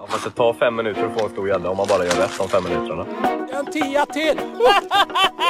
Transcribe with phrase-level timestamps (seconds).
[0.00, 2.12] Ja, fast det tar fem minuter att få en stor gädda om man bara gör
[2.12, 3.06] rätt de fem minuterna.
[3.58, 4.40] En tia till!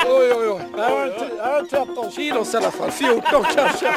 [0.06, 0.60] oj, oj, oj.
[0.76, 2.90] Det här var en, t- här var en 13 kilos i alla fall.
[2.90, 3.22] 14
[3.56, 3.94] kanske.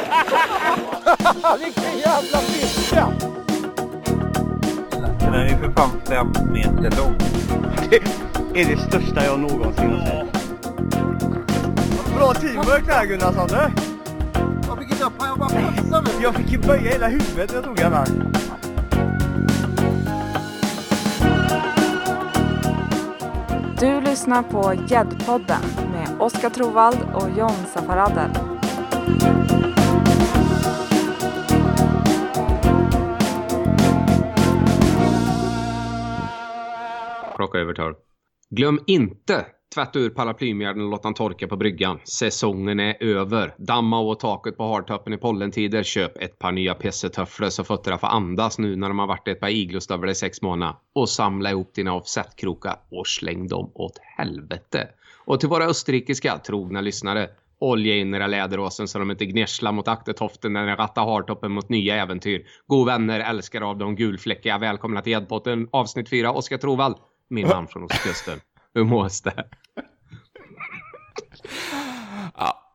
[1.64, 3.08] Vilken jävla fiska!
[5.20, 7.14] Den är ju för fan fem meter lång.
[7.90, 10.32] Det är det största jag någonsin har sett.
[12.16, 13.54] Bra teamwork där Gunnarsson du!
[14.68, 16.10] Jag fick inte upp jag bara passade.
[16.22, 18.06] Jag fick ju böja hela huvudet när jag tog den här.
[24.12, 25.62] Lyssnar på Gäddpodden
[25.92, 28.30] med Oskar Trovald och John Safaradel.
[37.36, 37.94] Klocka över tolv.
[38.50, 41.98] Glöm inte tvätta ur paraplymjärden och låta den torka på bryggan.
[42.04, 43.54] Säsongen är över.
[43.58, 45.82] Damma av taket på hardtoppen i pollentider.
[45.82, 49.40] Köp ett par nya pessetofflor så fötterna får andas nu när de har varit ett
[49.40, 50.74] par iglostövlar i sex månader.
[50.92, 54.88] Och samla ihop dina offsetkrokar och släng dem åt helvete.
[55.24, 57.28] Och till våra österrikiska trogna lyssnare.
[57.58, 61.68] Olja in era läderåsen så de inte gnisslar mot aktertoften när ni rattar hardtoppen mot
[61.68, 62.46] nya äventyr.
[62.66, 64.58] God vänner, älskare av de gulfläckiga.
[64.58, 66.32] Välkomna till Gäddpotten avsnitt 4.
[66.32, 66.94] Oskar Trovall,
[67.28, 68.40] min man från ostkusten.
[68.74, 69.44] Hur mås det?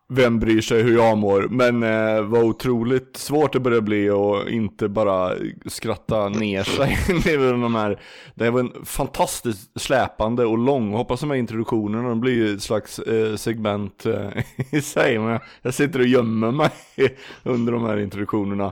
[0.09, 1.47] Vem bryr sig hur jag mår?
[1.49, 5.33] Men eh, vad otroligt svårt det börjar bli och inte bara
[5.65, 6.97] skratta ner sig.
[7.23, 7.99] det, är väl de här,
[8.35, 13.35] det var en fantastiskt släpande och lång, hoppas de här introduktionerna, blir ett slags eh,
[13.35, 14.29] segment eh,
[14.71, 15.19] i sig.
[15.19, 16.71] Men jag, jag sitter och gömmer mig
[17.43, 18.71] under de här introduktionerna.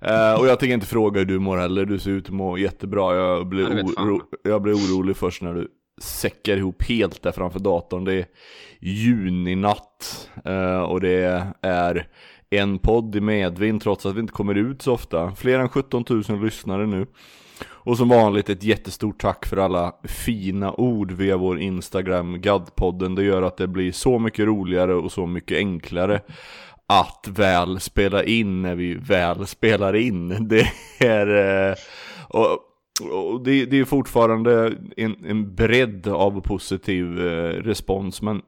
[0.00, 2.58] Eh, och jag tänker inte fråga hur du mår heller, du ser ut att må
[2.58, 3.16] jättebra.
[3.16, 5.68] Jag blir, Ja, oro, jag blir orolig först när du
[6.02, 8.04] säckar ihop helt där framför datorn.
[8.04, 8.26] Det är
[8.80, 12.08] juninatt eh, och det är
[12.50, 15.34] en podd i medvind trots att vi inte kommer ut så ofta.
[15.34, 17.06] Fler än 17 000 lyssnare nu.
[17.64, 23.14] Och som vanligt ett jättestort tack för alla fina ord via vår Instagram, Gaddpodden.
[23.14, 26.20] Det gör att det blir så mycket roligare och så mycket enklare
[26.86, 30.48] att väl spela in när vi väl spelar in.
[30.48, 30.66] Det
[30.98, 31.68] är...
[31.70, 31.74] Eh,
[32.28, 32.65] och,
[33.02, 38.42] och det, det är fortfarande en, en bredd av positiv eh, respons, men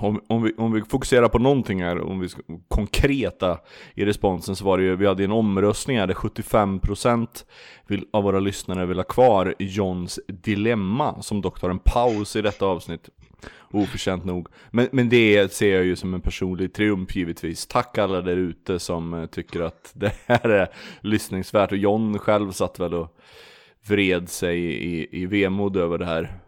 [0.00, 3.58] om, om, vi, om vi fokuserar på någonting här, om vi ska konkreta
[3.94, 7.26] i responsen så var det ju, vi hade en omröstning här där 75%
[7.86, 12.42] vill, av våra lyssnare vill ha kvar Johns dilemma, som dock tar en paus i
[12.42, 13.08] detta avsnitt.
[13.70, 14.48] Oförtjänt nog.
[14.70, 17.66] Men, men det ser jag ju som en personlig triumf givetvis.
[17.66, 20.68] Tack alla där ute som eh, tycker att det här är
[21.00, 21.72] lyssningsvärt.
[21.72, 23.18] Och John själv satt väl och
[23.90, 26.40] vred sig i, i vemod över det här.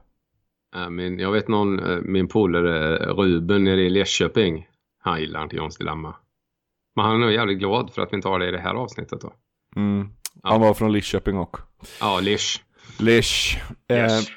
[0.76, 4.66] Äh, min, jag vet någon, eh, min polare eh, Ruben nere i Leköping.
[4.98, 6.14] Han gillar inte Johns dilemma.
[6.96, 8.74] Men han är nog jävligt glad för att vi inte har det i det här
[8.74, 9.32] avsnittet då.
[9.76, 10.08] Mm.
[10.42, 11.62] Han var från Lidköping också.
[12.00, 12.60] Ja, Lish.
[12.98, 13.58] Lish.
[13.92, 14.28] Yes.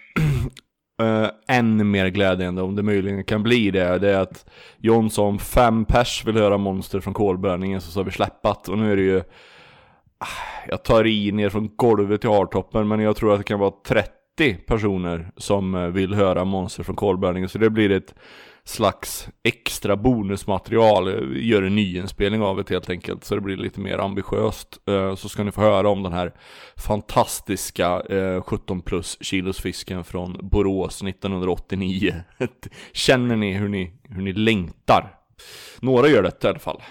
[0.99, 5.09] Eh, eh, än mer glädjande om det möjligen kan bli det, det är att John
[5.09, 8.91] sa om fem pers vill höra monster från kolbränningen så sa vi släppat och nu
[8.91, 9.23] är det ju
[10.67, 13.73] jag tar i ner från golvet till hardtoppen men jag tror att det kan vara
[13.87, 14.13] 30
[14.67, 18.15] personer som eh, vill höra monster från kolbränningen så det blir ett
[18.65, 23.79] slags extra bonusmaterial, eh, gör en nyinspelning av det helt enkelt så det blir lite
[23.79, 24.79] mer ambitiöst.
[24.87, 26.33] Eh, så ska ni få höra om den här
[26.77, 28.01] fantastiska
[28.45, 32.15] 17 plus kilos fisken från Borås 1989.
[32.91, 35.15] Känner ni hur ni, hur ni längtar?
[35.79, 36.81] Några gör det i alla fall.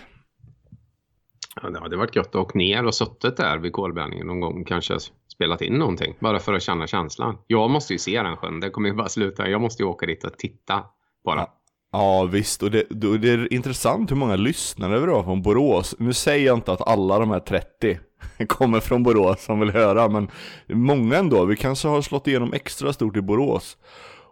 [1.63, 4.65] Ja, det hade varit gött att åka ner och suttit där vid kolbränningen någon gång.
[4.65, 4.99] Kanske
[5.33, 6.15] spelat in någonting.
[6.21, 7.39] Bara för att känna känslan.
[7.47, 8.61] Jag måste ju se den sjön.
[8.61, 9.49] Det kommer ju bara sluta.
[9.49, 10.85] Jag måste ju åka dit och titta.
[11.25, 11.47] Bara.
[11.93, 15.95] Ja visst, och det, då- det är intressant hur många lyssnare vi har från Borås.
[15.99, 17.99] Nu säger jag inte att alla de här 30
[18.49, 20.29] kommer från Borås som vill höra, men
[20.69, 21.45] många ändå.
[21.45, 23.77] Vi kanske har slått igenom extra stort i Borås.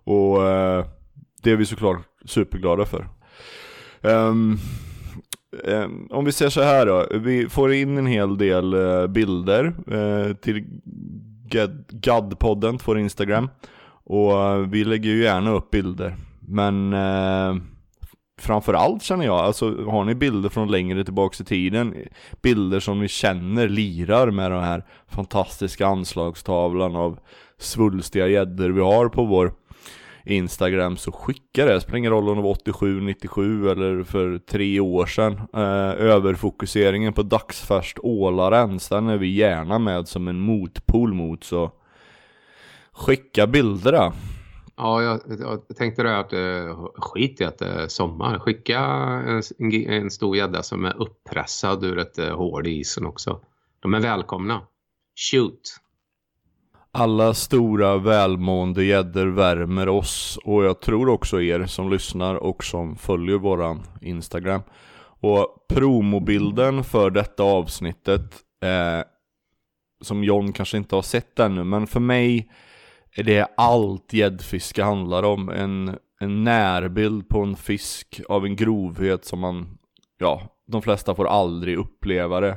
[0.04, 0.84] Och eh,
[1.42, 3.08] det är vi såklart superglada för.
[4.02, 4.58] Um,
[5.64, 9.64] Ehm, om vi ser så här då, vi får in en hel del eh, bilder
[9.86, 10.64] eh, till
[11.90, 13.48] GAD-podden, på vår Instagram.
[14.04, 16.16] Och eh, vi lägger ju gärna upp bilder.
[16.40, 17.62] Men eh,
[18.40, 21.94] framförallt känner jag, alltså har ni bilder från längre tillbaks i tiden,
[22.42, 27.18] bilder som ni känner lirar med den här fantastiska anslagstavlan av
[27.58, 29.52] svulstiga gäddor vi har på vår
[30.24, 34.80] Instagram så skicka det, spelar ingen roll om det var 87, 97 eller för tre
[34.80, 35.32] år sedan.
[35.52, 41.72] Eh, överfokuseringen på dagsfärskt ålarens, den är vi gärna med som en motpol mot så
[42.92, 44.12] skicka bilder då.
[44.76, 48.38] Ja, jag, jag tänkte det att eh, skit i att det är sommar.
[48.38, 49.42] Skicka en,
[49.86, 53.40] en, stor gädda som är uppressad ur ett eh, hål i isen också.
[53.80, 54.62] De är välkomna.
[55.30, 55.80] Shoot.
[56.92, 62.96] Alla stora välmående gäddor värmer oss och jag tror också er som lyssnar och som
[62.96, 64.62] följer våran Instagram.
[65.20, 68.22] Och promobilden för detta avsnittet,
[68.62, 69.04] eh,
[70.00, 72.50] som John kanske inte har sett ännu, men för mig
[73.16, 75.48] är det allt gäddfiske handlar om.
[75.48, 79.78] En, en närbild på en fisk av en grovhet som man,
[80.18, 82.56] ja, de flesta får aldrig uppleva det.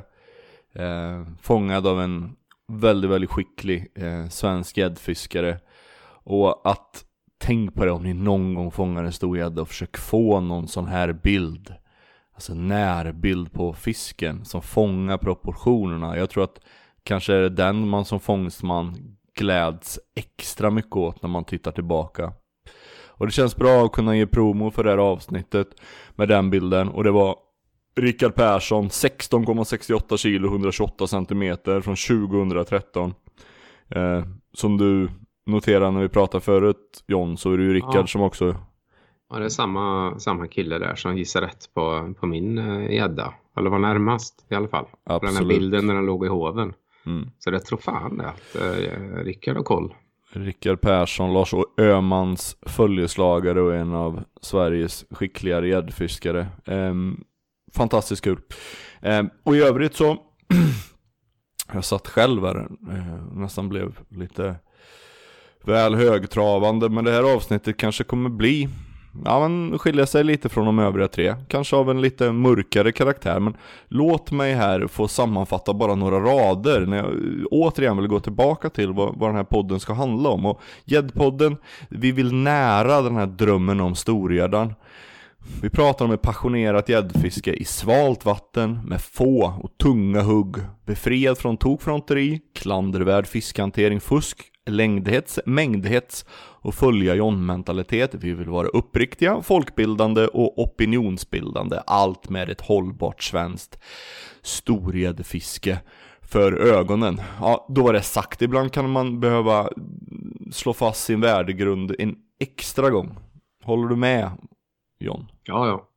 [0.74, 2.36] Eh, fångad av en
[2.72, 5.58] väldigt, väldigt skicklig eh, svensk gäddfiskare.
[6.24, 7.04] Och att,
[7.38, 10.68] tänk på det om ni någon gång fångar en stor gädda och försöker få någon
[10.68, 11.74] sån här bild.
[12.34, 16.16] Alltså närbild på fisken som fångar proportionerna.
[16.16, 16.60] Jag tror att
[17.02, 22.32] kanske är det den man som fångstman gläds extra mycket åt när man tittar tillbaka.
[23.16, 25.68] Och det känns bra att kunna ge promo för det här avsnittet
[26.14, 26.88] med den bilden.
[26.88, 27.36] Och det var
[27.96, 33.14] Rickard Persson, 16,68 kilo, 128 centimeter från 2013.
[33.88, 35.08] Eh, som du
[35.46, 38.06] noterade när vi pratade förut John, så är det ju Rickard Ja.
[38.06, 38.56] som också
[39.30, 43.34] Ja, det är samma, samma kille där som gissar rätt på, på min eh, gädda.
[43.56, 44.84] Eller var närmast i alla fall.
[44.84, 45.48] På den här Absolut.
[45.48, 46.72] bilden när den låg i hoven.
[47.06, 47.30] Mm.
[47.38, 49.94] Så det tror fan det att eh, Rickard har koll.
[50.32, 56.46] Rickard Persson, Lars Ömans följeslagare och en av Sveriges skickligare gäddfiskare.
[56.64, 57.24] Ehm,
[57.74, 58.38] fantastiskt kul.
[59.00, 60.16] Eh, och i övrigt så,
[61.72, 64.56] jag satt själv här, eh, nästan blev lite
[65.64, 68.68] väl högtravande, men det här avsnittet kanske kommer bli
[69.24, 73.40] Ja men skilja sig lite från de övriga tre, kanske av en lite mörkare karaktär
[73.40, 73.56] men
[73.88, 77.10] Låt mig här få sammanfatta bara några rader när jag
[77.50, 80.46] återigen vill gå tillbaka till vad, vad den här podden ska handla om.
[80.46, 81.56] Och Gäddpodden,
[81.88, 84.74] vi vill nära den här drömmen om storgäddan
[85.62, 90.56] vi pratar om ett passionerat gäddfiske i svalt vatten med få och tunga hugg
[90.86, 98.14] Befriad från tokfronteri, klandervärd fiskhantering, fusk, längdhets, mängdhets och följa John-mentalitet.
[98.14, 101.80] Vi vill vara uppriktiga, folkbildande och opinionsbildande.
[101.86, 103.78] Allt med ett hållbart svenskt
[104.42, 105.78] storgäddfiske
[106.22, 107.20] för ögonen.
[107.40, 108.42] Ja, då var det sagt.
[108.42, 109.68] Ibland kan man behöva
[110.52, 113.16] slå fast sin värdegrund en extra gång.
[113.64, 114.30] Håller du med,
[115.00, 115.26] John?
[115.44, 115.88] Ja, ja.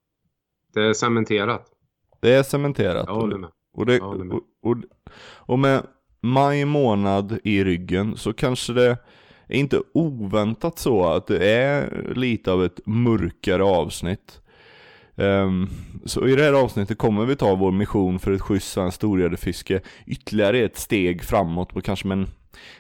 [0.73, 1.65] Det är cementerat.
[2.21, 3.05] Det är cementerat.
[3.07, 3.49] Jag håller med.
[3.73, 4.31] Och, det, med.
[4.31, 4.77] och, och,
[5.35, 5.87] och med
[6.21, 8.97] maj månad i ryggen så kanske det
[9.47, 14.41] är inte oväntat så att det är lite av ett mörkare avsnitt.
[15.15, 15.67] Ehm,
[16.05, 19.81] så i det här avsnittet kommer vi ta vår mission för ett schysst svenskt storgäddefiske
[20.05, 22.27] ytterligare ett steg framåt och kanske med en,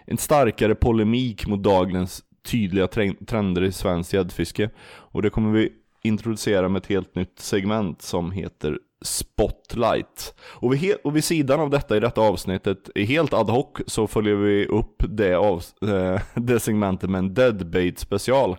[0.05, 4.69] en starkare polemik mot dagens tydliga tren- trender i svenskt gäddfiske.
[4.87, 5.73] Och det kommer vi
[6.07, 10.35] introducera med ett helt nytt segment som heter Spotlight.
[10.53, 14.35] Och vid, och vid sidan av detta i detta avsnittet, helt ad hoc, så följer
[14.35, 18.57] vi upp det, av, eh, det segmentet med en Deadbait special.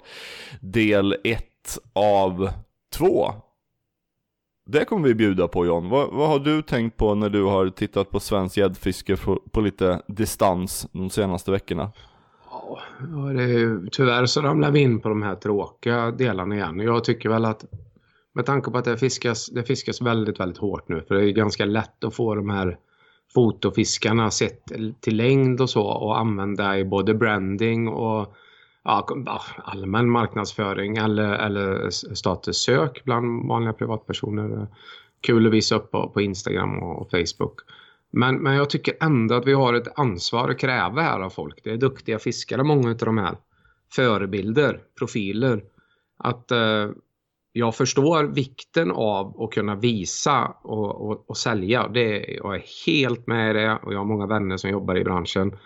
[0.60, 1.44] Del 1
[1.92, 2.50] av
[2.94, 3.32] 2.
[4.66, 5.88] Det kommer vi bjuda på John.
[5.88, 9.60] Vad, vad har du tänkt på när du har tittat på svensk gäddfiske på, på
[9.60, 11.92] lite distans de senaste veckorna?
[12.68, 16.80] Ja, det är, tyvärr så ramlar vi in på de här tråkiga delarna igen.
[16.80, 17.64] Jag tycker väl att
[18.32, 21.04] med tanke på att det fiskas, det fiskas väldigt, väldigt hårt nu.
[21.08, 22.78] För det är ganska lätt att få de här
[23.34, 24.62] fotofiskarna sett
[25.00, 28.34] till längd och så och använda i både branding och
[28.84, 29.06] ja,
[29.64, 34.66] allmän marknadsföring eller, eller statussök bland vanliga privatpersoner.
[35.20, 37.60] Kul att visa upp på, på Instagram och, och Facebook.
[38.10, 41.60] Men, men jag tycker ändå att vi har ett ansvar att kräva här av folk.
[41.64, 43.36] Det är duktiga fiskare, många av de här.
[43.92, 45.64] Förebilder, profiler.
[46.18, 46.90] Att eh,
[47.52, 51.88] jag förstår vikten av att kunna visa och, och, och sälja.
[51.88, 55.04] Det, jag är helt med i det och jag har många vänner som jobbar i
[55.04, 55.56] branschen.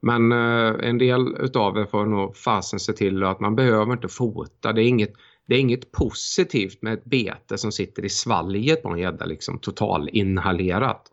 [0.00, 4.08] Men eh, en del utav er får nog fasen se till att man behöver inte
[4.08, 4.72] fota.
[4.72, 5.12] Det är inget,
[5.46, 9.58] det är inget positivt med ett bete som sitter i svalget på en gädda liksom
[9.58, 11.12] totalinhalerat.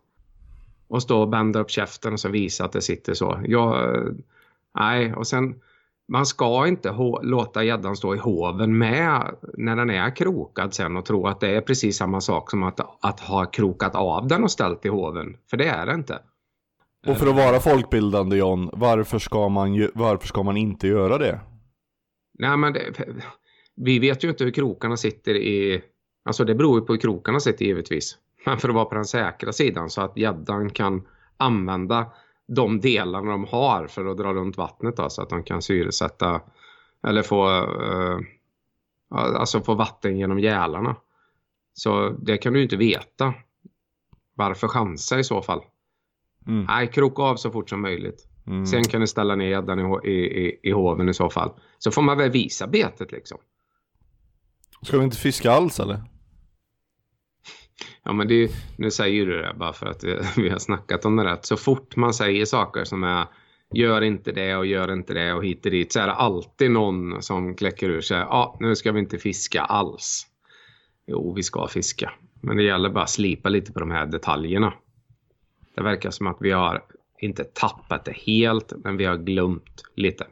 [0.94, 3.40] Och stå och bända upp käften och så visa att det sitter så.
[3.44, 4.12] Jag, eh,
[4.78, 5.54] nej, och sen
[6.08, 11.04] man ska inte låta gäddan stå i hoven med när den är krokad sen och
[11.04, 14.50] tro att det är precis samma sak som att, att ha krokat av den och
[14.50, 15.36] ställt i hoven.
[15.50, 16.18] För det är det inte.
[17.06, 21.40] Och för att vara folkbildande John, varför ska man, varför ska man inte göra det?
[22.38, 22.80] Nej, men det,
[23.76, 25.82] vi vet ju inte hur krokarna sitter i...
[26.24, 28.18] Alltså det beror ju på hur krokarna sitter givetvis.
[28.44, 32.06] Men för att vara på den säkra sidan så att gäddan kan använda
[32.46, 36.40] de delarna de har för att dra runt vattnet då, så att de kan syresätta
[37.06, 37.48] eller få,
[37.82, 38.18] eh,
[39.10, 40.96] alltså få vatten genom gälarna.
[41.72, 43.34] Så det kan du ju inte veta.
[44.34, 45.60] Varför chansa i så fall?
[46.46, 46.64] Mm.
[46.64, 48.28] Nej, kroka av så fort som möjligt.
[48.46, 48.66] Mm.
[48.66, 51.50] Sen kan du ställa ner gäddan i, i, i, i hoven i så fall.
[51.78, 53.38] Så får man väl visa betet liksom.
[54.82, 56.02] Ska vi inte fiska alls eller?
[58.02, 60.04] Ja men det, nu säger du det bara för att
[60.36, 61.46] vi, har snackat om det rätt.
[61.46, 63.26] Så fort man säger saker som är
[63.74, 66.70] gör inte det och gör inte det och hit och dit så är det alltid
[66.70, 68.18] någon som kläcker ur sig.
[68.18, 70.26] Ja, nu ska vi inte fiska alls.
[71.06, 72.12] Jo, vi ska fiska.
[72.40, 74.72] Men det gäller bara att slipa lite på de här detaljerna.
[75.74, 76.84] Det verkar som att vi har
[77.18, 80.26] inte tappat det helt, men vi har glömt lite.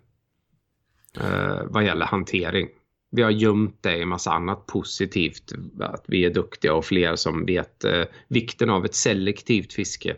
[1.20, 2.68] Eh, vad gäller hantering.
[3.14, 5.52] Vi har gömt det i massa annat positivt.
[5.80, 10.16] Att vi är duktiga och fler som vet eh, vikten av ett selektivt fiske.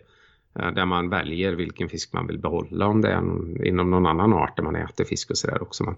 [0.59, 2.87] Eh, där man väljer vilken fisk man vill behålla.
[2.87, 5.85] Om det är någon, inom någon annan art där man äter fisk och sådär också.
[5.85, 5.97] Men,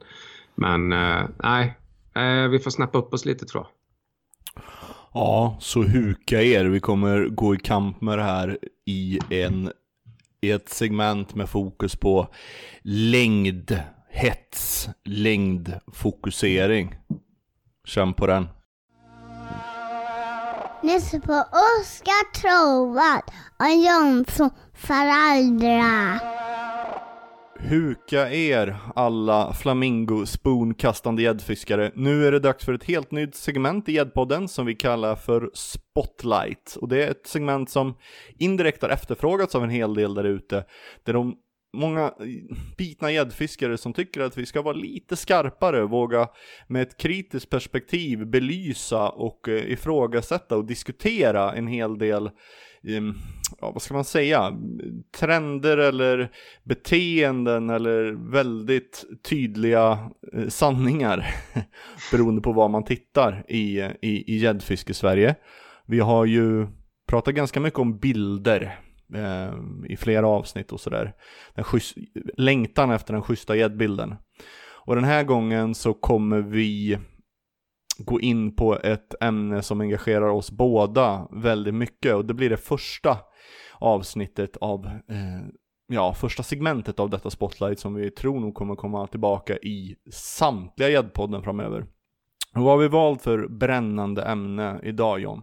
[0.55, 1.77] men eh, nej,
[2.15, 3.71] eh, vi får snappa upp oss lite tror jag.
[5.13, 6.65] Ja, så huka er.
[6.65, 9.73] Vi kommer gå i kamp med det här i, en,
[10.41, 12.29] i ett segment med fokus på
[12.83, 13.81] längd,
[14.17, 16.95] hets, längdfokusering.
[17.85, 18.49] Känn på den.
[20.83, 23.23] Lyssna på Oskar Trovad
[23.59, 26.21] och Jonsson föräldrar.
[27.59, 31.93] Huka er alla flamingo spoonkastande gäddfiskare.
[31.95, 35.51] Nu är det dags för ett helt nytt segment i gäddpodden som vi kallar för
[35.55, 36.77] Spotlight.
[36.81, 37.95] Och det är ett segment som
[38.39, 40.65] indirekt har efterfrågats av en hel del där ute.
[41.05, 41.37] Där de
[41.77, 42.13] många
[42.77, 46.29] bitna gäddfiskare som tycker att vi ska vara lite skarpare, våga
[46.67, 52.31] med ett kritiskt perspektiv belysa och eh, ifrågasätta och diskutera en hel del
[52.89, 53.15] ehm,
[53.61, 54.53] ja, vad ska man säga,
[55.17, 56.31] trender eller
[56.65, 61.27] beteenden eller väldigt tydliga eh, sanningar
[62.13, 65.35] beroende på var man tittar i, eh, i, i gäddfiske-Sverige.
[65.87, 66.67] Vi har ju
[67.09, 68.79] pratat ganska mycket om bilder
[69.15, 69.55] eh,
[69.89, 71.13] i flera avsnitt och sådär.
[72.37, 74.15] Längtan efter den schyssta gäddbilden.
[74.87, 76.99] Och den här gången så kommer vi
[77.99, 82.57] gå in på ett ämne som engagerar oss båda väldigt mycket och det blir det
[82.57, 83.19] första
[83.79, 85.47] avsnittet av, eh,
[85.87, 90.89] ja, första segmentet av detta spotlight som vi tror nog kommer komma tillbaka i samtliga
[90.89, 91.87] gäddpodden framöver.
[92.55, 95.43] Och vad har vi valt för brännande ämne idag John?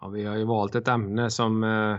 [0.00, 1.96] Ja, vi har ju valt ett ämne som eh,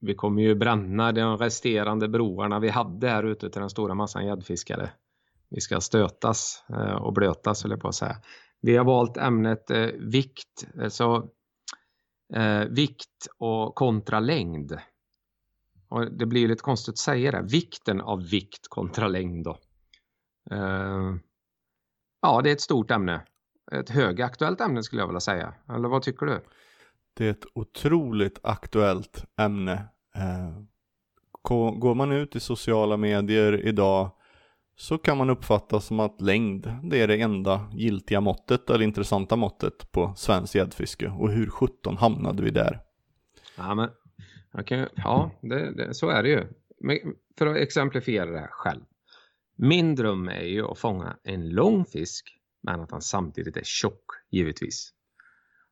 [0.00, 4.26] vi kommer ju bränna de resterande broarna vi hade här ute till den stora massan
[4.26, 4.90] gäddfiskare.
[5.48, 8.16] Vi ska stötas eh, och blötas höll jag på att säga.
[8.60, 11.28] Vi har valt ämnet eh, vikt, alltså
[12.34, 14.78] eh, vikt och kontra längd.
[15.88, 17.42] Och det blir lite konstigt att säga det.
[17.42, 19.58] Vikten av vikt kontra längd då.
[20.50, 21.14] Eh,
[22.22, 23.22] ja, det är ett stort ämne.
[23.72, 25.54] Ett högaktuellt ämne skulle jag vilja säga.
[25.68, 26.40] Eller vad tycker du?
[27.14, 29.88] Det är ett otroligt aktuellt ämne.
[30.16, 30.62] Eh,
[31.78, 34.10] går man ut i sociala medier idag
[34.80, 39.36] så kan man uppfatta som att längd, det är det enda giltiga måttet eller intressanta
[39.36, 41.08] måttet på svenskt gäddfiske.
[41.08, 42.80] Och hur sjutton hamnade vi där?
[43.56, 43.90] Ja, men,
[44.52, 44.86] okay.
[44.96, 46.46] ja det, det, så är det ju.
[46.80, 46.98] Men
[47.38, 48.82] för att exemplifiera det här själv.
[49.56, 54.04] Min dröm är ju att fånga en lång fisk men att han samtidigt är tjock,
[54.30, 54.92] givetvis.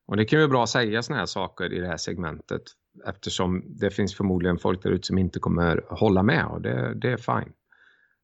[0.08, 2.62] Och det kan ju vara bra att säga sådana här saker i det här segmentet
[3.06, 7.12] eftersom det finns förmodligen folk där ute som inte kommer hålla med och det, det
[7.12, 7.52] är fine.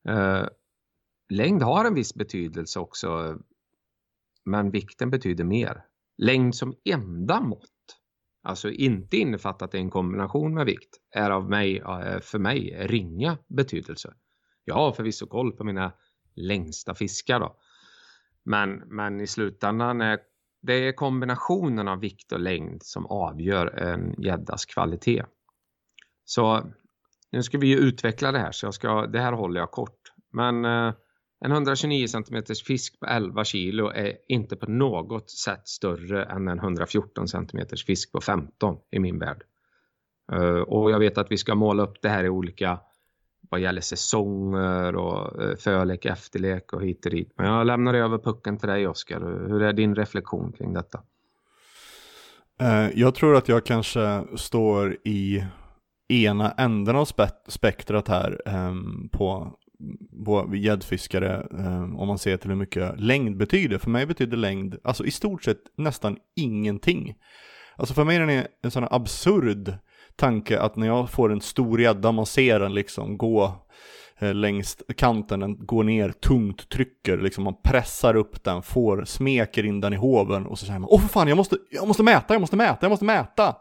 [0.08, 0.48] Uh,
[1.30, 3.38] längd har en viss betydelse också
[4.44, 5.84] men vikten betyder mer.
[6.18, 7.70] Längd som enda mått
[8.44, 13.38] alltså inte innefattat i en kombination med vikt, är av mig, eh, för mig ringa
[13.48, 14.14] betydelse.
[14.64, 15.92] Jag har förvisso koll på mina
[16.34, 17.56] längsta fiskar då.
[18.44, 20.18] Men, men i slutändan är
[20.66, 25.24] det är kombinationen av vikt och längd som avgör en gäddas kvalitet.
[26.24, 26.72] Så
[27.32, 30.00] nu ska vi ju utveckla det här så jag ska, det här håller jag kort.
[30.32, 30.94] Men eh,
[31.44, 36.58] en 129 cm fisk på 11 kilo är inte på något sätt större än en
[36.58, 39.42] 114 cm fisk på 15 i min värld.
[40.32, 42.80] Eh, och jag vet att vi ska måla upp det här i olika
[43.54, 47.32] vad gäller säsonger och eh, förlek, efterlek och hit och dit.
[47.36, 49.20] Men jag lämnar över pucken till dig Oskar.
[49.48, 51.00] Hur är din reflektion kring detta?
[52.60, 55.44] Eh, jag tror att jag kanske står i
[56.08, 59.58] ena änden av spe- spektrat här ehm, på
[60.24, 63.78] på gäddfiskare ehm, om man ser till hur mycket längd betyder.
[63.78, 67.14] För mig betyder längd, alltså i stort sett nästan ingenting.
[67.76, 69.78] Alltså för mig är den en sån absurd
[70.16, 73.52] tanke att när jag får en stor gädda, man ser den liksom gå
[74.18, 79.64] eh, längs kanten, den går ner tungt, trycker, liksom man pressar upp den, får, smeker
[79.64, 82.02] in den i hoven och så säger man Åh för fan, jag måste, jag måste
[82.02, 83.54] mäta, jag måste mäta, jag måste mäta!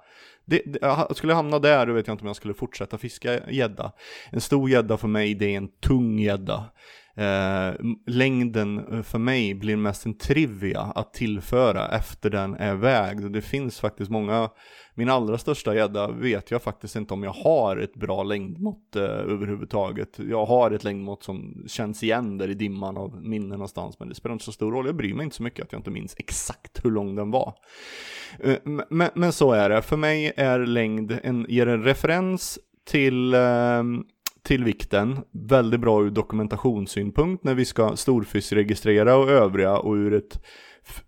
[0.46, 3.50] det, det, skulle jag hamna där, då vet jag inte om jag skulle fortsätta fiska
[3.50, 3.92] gädda.
[4.30, 6.66] En stor gädda för mig, det är en tung gädda.
[7.16, 7.74] Eh,
[8.08, 13.32] längden eh, för mig blir mest en trivia att tillföra efter den är vägd.
[13.32, 14.50] Det finns faktiskt många,
[14.96, 19.04] min allra största gädda vet jag faktiskt inte om jag har ett bra längdmått eh,
[19.04, 20.20] överhuvudtaget.
[20.30, 24.16] Jag har ett längdmått som känns igen där i dimman av minnen någonstans, men det
[24.16, 24.86] spelar inte så stor roll.
[24.86, 27.54] Jag bryr mig inte så mycket att jag inte minns exakt hur lång den var.
[28.40, 28.58] Eh,
[28.90, 33.84] men, men, så är det, för mig är längd en, ger en referens till eh,
[34.44, 40.40] till vikten, väldigt bra ur dokumentationssynpunkt när vi ska storfiskregistrera och övriga och ur ett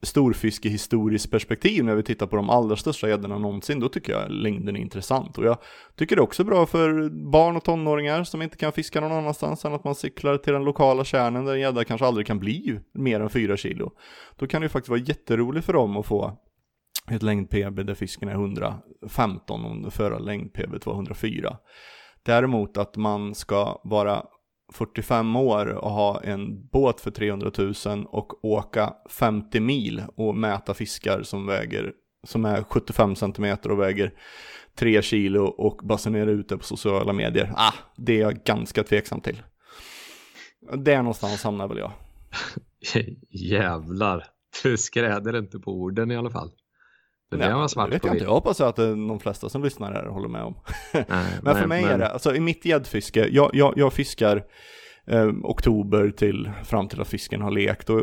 [0.01, 4.75] storfiskehistoriskt perspektiv när vi tittar på de allra största gäddorna någonsin, då tycker jag längden
[4.75, 5.38] är intressant.
[5.38, 5.58] Och jag
[5.96, 9.65] tycker det är också bra för barn och tonåringar som inte kan fiska någon annanstans
[9.65, 12.80] än att man cyklar till den lokala kärnan där en gädda kanske aldrig kan bli
[12.94, 13.92] mer än 4 kilo.
[14.36, 16.38] Då kan det ju faktiskt vara jätteroligt för dem att få
[17.12, 21.58] ett längd-PB där fisken är 115 om det förra längd-PB var 104.
[22.25, 24.24] Däremot att man ska vara
[24.74, 27.51] 45 år och ha en båt för 300
[27.86, 31.94] 000 och åka 50 mil och mäta fiskar som väger
[32.27, 34.13] som är 75 cm och väger
[34.75, 37.53] 3 kilo och basunera ut det på sociala medier.
[37.55, 39.44] Ah, det är jag ganska tveksam till.
[40.74, 41.91] Där någonstans hamnar väl jag.
[43.29, 44.24] Jävlar,
[44.63, 46.51] du skräder inte på orden i alla fall.
[47.32, 48.25] Det nej, var svart det vet jag inte.
[48.25, 50.55] Jag hoppas att de flesta som lyssnar här håller med om.
[50.94, 51.91] Nej, men för mig men...
[51.91, 54.44] är det, alltså i mitt gäddfiske, jag, jag, jag fiskar
[55.05, 57.89] eh, oktober till fram till att fisken har lekt.
[57.89, 58.01] Och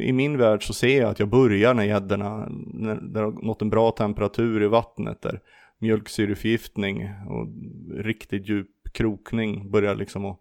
[0.00, 3.62] i min värld så ser jag att jag börjar när gäddorna, när det har nått
[3.62, 5.40] en bra temperatur i vattnet där
[5.78, 7.48] mjölksyreförgiftning och
[8.04, 10.40] riktigt djup krokning börjar liksom att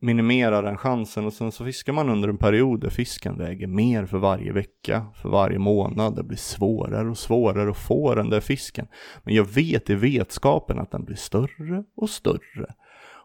[0.00, 4.06] minimera den chansen och sen så fiskar man under en period där fisken väger mer
[4.06, 6.16] för varje vecka, för varje månad.
[6.16, 8.86] Det blir svårare och svårare att få den där fisken.
[9.22, 12.74] Men jag vet i vetskapen att den blir större och större.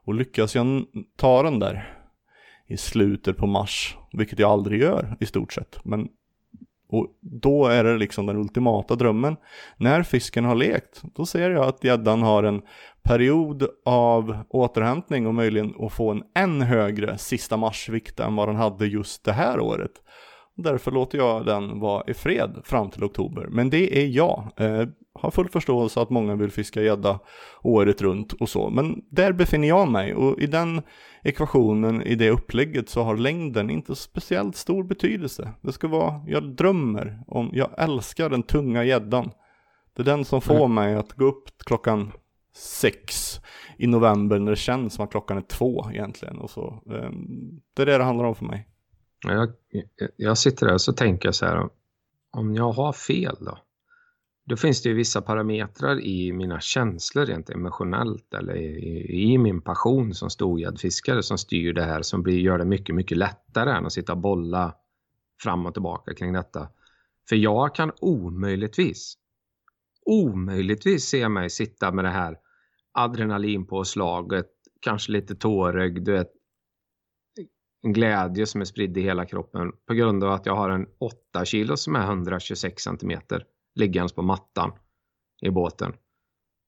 [0.06, 1.94] Och lyckas jag ta den där
[2.68, 6.08] i slutet på mars, vilket jag aldrig gör i stort sett, men
[6.90, 9.36] och då är det liksom den ultimata drömmen.
[9.78, 12.62] När fisken har lekt, då ser jag att gäddan har en
[13.04, 18.56] period av återhämtning och möjligen att få en än högre sista marsvikt än vad den
[18.56, 19.92] hade just det här året.
[20.56, 23.48] Därför låter jag den vara i fred fram till oktober.
[23.50, 24.48] Men det är jag.
[24.58, 24.88] Eh,
[25.20, 27.20] har full förståelse att många vill fiska gädda
[27.62, 28.70] året runt och så.
[28.70, 30.82] Men där befinner jag mig och i den
[31.24, 35.52] ekvationen, i det upplägget så har längden inte speciellt stor betydelse.
[35.62, 39.32] Det ska vara, jag drömmer om, jag älskar den tunga gäddan.
[39.96, 40.74] Det är den som får mm.
[40.74, 42.12] mig att gå upp klockan
[42.56, 43.36] sex
[43.78, 46.38] i november när det känns som att klockan är två egentligen.
[46.38, 46.84] Och så.
[46.92, 48.68] Ehm, det är det det handlar om för mig.
[49.24, 49.50] Jag,
[50.16, 51.70] jag sitter där och så tänker jag så här,
[52.32, 53.58] om jag har fel då?
[54.48, 59.62] Då finns det ju vissa parametrar i mina känslor rent emotionellt eller i, i min
[59.62, 63.86] passion som storgäddfiskare som styr det här som blir, gör det mycket, mycket lättare än
[63.86, 64.76] att sitta och bolla
[65.44, 66.70] fram och tillbaka kring detta.
[67.30, 69.18] För jag kan omöjligtvis,
[70.06, 72.38] omöjligtvis se mig sitta med det här
[72.92, 74.50] adrenalinpåslaget,
[74.82, 76.32] kanske lite tårögd, du vet,
[77.82, 80.88] en glädje som är spridd i hela kroppen på grund av att jag har en
[81.32, 83.44] 8 kilo som är 126 centimeter
[83.78, 84.72] liggandes på mattan
[85.42, 85.94] i båten.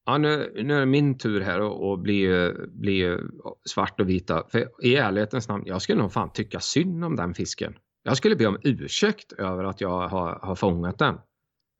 [0.06, 3.18] Ja, nu, nu är det min tur här att bli, bli
[3.64, 4.44] svart och vita.
[4.48, 7.74] För i ärlighetens namn, jag skulle nog fan tycka synd om den fisken.
[8.02, 11.14] Jag skulle be om ursäkt över att jag har, har fångat den.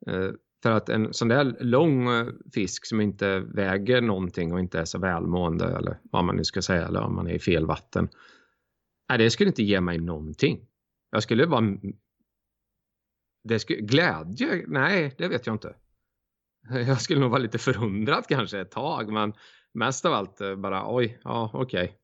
[0.07, 0.31] Eh,
[0.63, 4.85] för att en sån där lång eh, fisk som inte väger någonting och inte är
[4.85, 8.09] så välmående eller vad man nu ska säga eller om man är i fel vatten.
[9.09, 10.67] Nej, det skulle inte ge mig någonting.
[11.11, 11.77] Jag skulle vara...
[13.45, 13.81] Det skulle...
[13.81, 14.65] Glädje?
[14.67, 15.75] Nej, det vet jag inte.
[16.71, 19.33] Jag skulle nog vara lite förundrad kanske ett tag, men
[19.75, 21.97] mest av allt eh, bara oj, ja okej.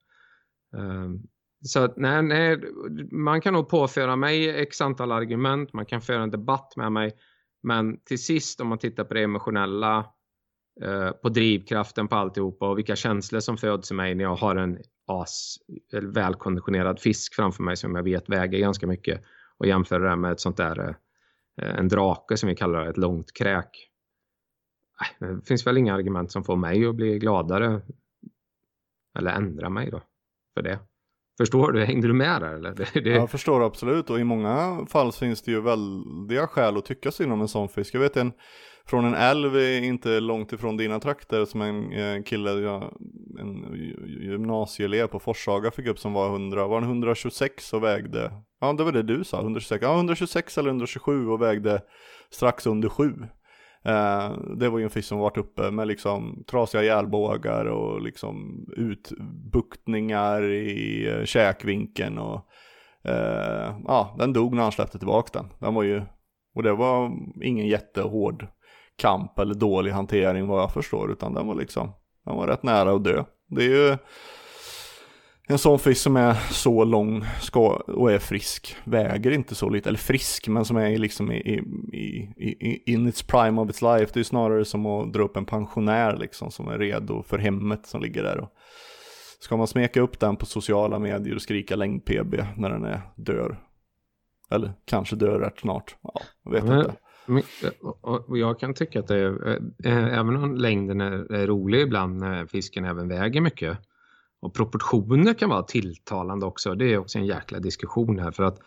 [0.73, 0.87] Okay.
[0.87, 1.23] Um,
[1.65, 2.61] så nej, nej,
[3.13, 7.17] man kan nog påföra mig x antal argument, man kan föra en debatt med mig
[7.67, 9.99] men till sist om man tittar på det emotionella,
[10.83, 14.57] eh, på drivkraften på alltihopa och vilka känslor som föds i mig när jag har
[14.57, 15.57] en as,
[16.03, 19.23] välkonditionerad fisk framför mig som jag vet väger ganska mycket
[19.59, 20.95] och jämför det med ett sånt där eh,
[21.63, 23.91] Eh, en drake som vi kallar det, ett långt kräk.
[25.21, 27.83] Äh, det finns väl inga argument som får mig att bli gladare
[29.19, 30.03] eller ändra mig då
[30.55, 30.79] för det.
[31.39, 31.85] Förstår du?
[31.85, 32.75] Hängde du med där eller?
[32.95, 33.11] Det, det...
[33.11, 37.33] Jag förstår absolut och i många fall finns det ju väldiga skäl att tycka synd
[37.33, 37.95] om en sån fisk.
[37.95, 38.33] Jag vet en
[38.87, 42.51] från en älv eh, inte långt ifrån dina trakter som en eh, kille,
[43.41, 43.75] en
[44.07, 48.85] gymnasieelev på Forshaga fick upp som var 100, var han 126 och vägde, ja det
[48.85, 51.83] var det du sa, 126, ja 126 eller 127 och vägde
[52.31, 53.13] strax under 7.
[53.87, 58.67] Eh, det var ju en fisk som varit uppe med liksom trasiga hjälbågar och liksom
[58.77, 62.49] utbuktningar i eh, käkvinkeln och
[63.05, 65.53] eh, ja, den dog när han släppte tillbaka den.
[65.59, 66.03] Den var ju,
[66.55, 68.47] och det var ingen jättehård
[68.97, 71.93] kamp eller dålig hantering vad jag förstår, utan den var liksom,
[72.25, 73.25] den var rätt nära att dö.
[73.49, 73.97] Det är ju
[75.49, 79.89] en sån fisk som är så lång ska, och är frisk, väger inte så lite,
[79.89, 81.37] eller frisk, men som är liksom i,
[81.93, 84.11] i, i, in its prime of its life.
[84.15, 87.87] Det är snarare som att dra upp en pensionär liksom som är redo för hemmet
[87.87, 88.41] som ligger där.
[88.41, 88.49] Och
[89.41, 93.59] ska man smeka upp den på sociala medier och skrika längd-PB när den är dör?
[94.51, 96.95] Eller kanske dör rätt snart, ja, jag vet Men- inte.
[97.29, 97.43] Men,
[98.29, 102.47] jag kan tycka att det är, eh, även om längden är, är rolig ibland när
[102.47, 103.79] fisken även väger mycket
[104.47, 106.75] och proportioner kan vara tilltalande också.
[106.75, 108.59] Det är också en jäkla diskussion här för att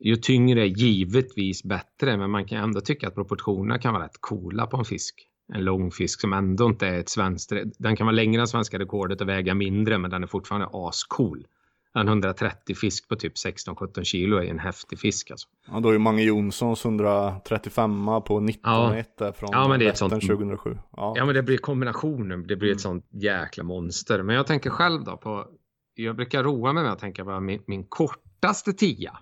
[0.00, 4.20] ju tyngre är givetvis bättre men man kan ändå tycka att proportionerna kan vara rätt
[4.20, 5.26] coola på en fisk.
[5.52, 8.78] En lång fisk som ändå inte är ett svenskt, den kan vara längre än svenska
[8.78, 11.46] rekordet och väga mindre men den är fortfarande ascool.
[11.94, 15.48] En 130 fisk på typ 16-17 kilo är en häftig fisk alltså.
[15.68, 19.90] Ja, då är ju Mange Jonssons 135 på 19,1 där från Ja, men det är
[19.90, 20.78] ett sånt- Vättern 2007.
[20.96, 21.14] Ja.
[21.16, 24.22] Ja men det blir kombinationen, det blir ett sånt jäkla monster.
[24.22, 25.46] Men jag tänker själv då på,
[25.94, 29.18] jag brukar roa mig med att tänka på min, min kortaste tia.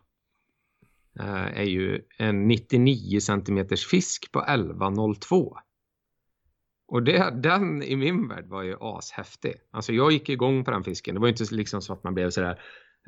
[1.21, 5.57] Eh, är ju en 99 centimeters fisk på 11,02.
[6.89, 9.55] Och det, den i min värld var ju ashäftig.
[9.71, 11.15] Alltså jag gick igång på den fisken.
[11.15, 12.61] Det var ju inte liksom så att man blev sådär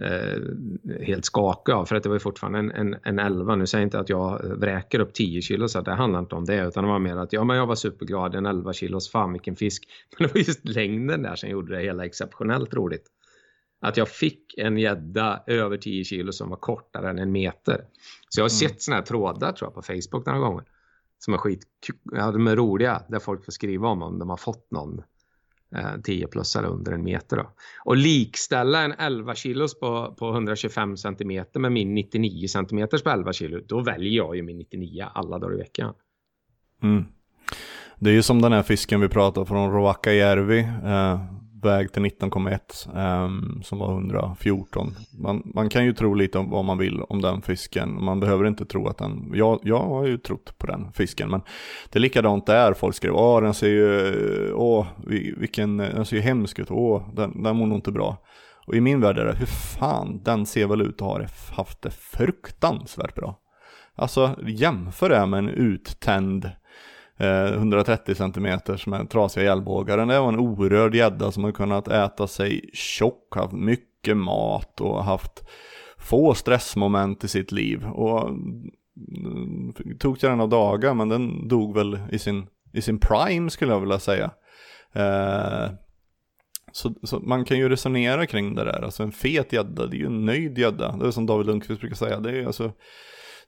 [0.02, 1.84] eh, helt skakig av.
[1.84, 3.56] För att det var ju fortfarande en, en, en 11.
[3.56, 6.34] Nu säger jag inte att jag vräker upp 10 kilo så att det handlar inte
[6.34, 6.66] om det.
[6.66, 8.34] Utan det var mer att ja, men jag var superglad.
[8.34, 9.88] En 11 kilos, fan vilken fisk.
[10.18, 13.06] Men det var just längden där som gjorde det hela exceptionellt roligt.
[13.80, 17.84] Att jag fick en gädda över 10 kilo som var kortare än en meter.
[18.28, 20.64] Så jag har sett såna här trådar tror jag på Facebook några gånger.
[21.24, 21.66] Som är skit,
[22.12, 25.02] ja, de är roliga där folk får skriva om om de har fått någon
[25.76, 27.36] eh, 10 plus eller under en meter.
[27.36, 27.50] Då.
[27.84, 33.32] Och likställa en 11 kilos på, på 125 centimeter med min 99 centimeters på 11
[33.32, 33.60] kilo.
[33.66, 35.94] Då väljer jag ju min 99 alla dagar i veckan.
[36.82, 37.04] Mm.
[37.96, 41.20] Det är ju som den här fisken vi pratade från Rovakajärvi, eh,
[41.62, 44.94] väg till 19,1 um, ehm, som var 114.
[45.18, 48.04] Man, man kan ju tro lite om vad man vill om den fisken.
[48.04, 51.30] Man behöver inte tro att den, jag, jag har ju trott på den fisken.
[51.30, 51.40] Men
[51.90, 54.86] det är likadant där, folk skrev åh den ser ju, åh
[55.36, 58.16] vilken, den ser ju hemsk ut, åh den, den mår nog inte bra.
[58.66, 61.20] Och i min värld är det, hur fan, den ser väl ut att ha
[61.56, 63.38] haft det fruktansvärt bra.
[63.94, 66.50] Alltså jämför det med en uttänd
[67.20, 69.96] eh, 130 centimeters med trasiga gällbågar.
[69.96, 74.80] Den där var en orörd gädda som har kunnat äta sig tjock, haft mycket mat
[74.80, 75.44] och haft
[75.98, 77.86] få stressmoment i sitt liv.
[77.86, 82.98] Och mm, tog till den av dagar men den dog väl i sin, i sin
[82.98, 84.30] prime skulle jag vilja säga.
[84.92, 85.70] Eh,
[86.72, 88.84] så, så man kan ju resonera kring det där.
[88.84, 90.96] Alltså en fet gädda, det är ju en nöjd gädda.
[90.96, 92.20] Det är som David Lundqvist brukar säga.
[92.20, 92.72] Det är ju alltså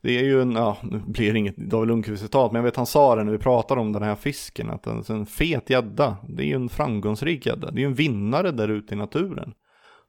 [0.03, 2.87] det är ju en, ja, nu blir det inget David Lundqvist-citat, men jag vet han
[2.87, 6.43] sa det när vi pratade om den här fisken, att en, en fet gädda, det
[6.43, 9.53] är ju en framgångsrik gädda, det är ju en vinnare där ute i naturen.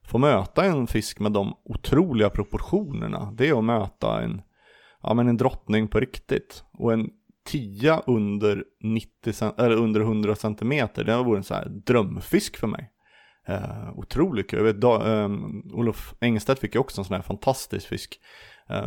[0.06, 4.42] Få möta en fisk med de otroliga proportionerna, det är att möta en,
[5.02, 6.64] ja men en drottning på riktigt.
[6.72, 7.10] Och en
[7.46, 12.66] tia under 90 cent- eller under 100 centimeter, det vore en så här drömfisk för
[12.66, 12.90] mig.
[13.46, 14.58] Eh, otroligt kul.
[14.58, 15.28] Jag vet, da, eh,
[15.72, 18.20] Olof Engstedt fick ju också en sån här fantastisk fisk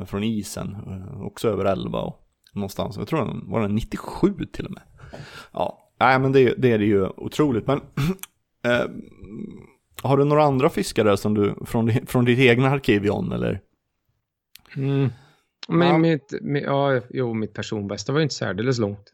[0.05, 0.75] från isen.
[0.87, 2.97] Eh, också över 11 och någonstans.
[2.97, 4.83] Jag tror den var den 97 till och med.
[5.53, 7.67] Ja, nej men det, det är det ju otroligt.
[7.67, 7.77] Men
[8.65, 8.85] eh,
[10.03, 13.61] har du några andra fiskare som du, från, från ditt egna arkiv John eller?
[14.75, 15.09] Mm.
[15.69, 15.97] Men Ja.
[15.97, 19.13] mitt, mi- ja, jo, mitt personbästa var ju inte särdeles långt.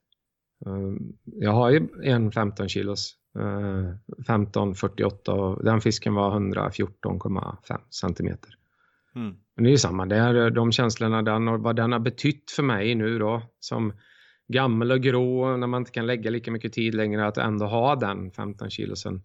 [0.65, 3.15] Eh, Jag har ju en 15 kilos.
[3.39, 3.93] Uh,
[4.27, 8.49] 15,48 och den fisken var 114,5 centimeter.
[9.15, 9.35] Mm.
[9.55, 12.51] Men det är ju samma, det är de känslorna den och vad den har betytt
[12.51, 13.93] för mig nu då som
[14.47, 17.95] gammal och grå när man inte kan lägga lika mycket tid längre att ändå ha
[17.95, 19.21] den 15 kilosen.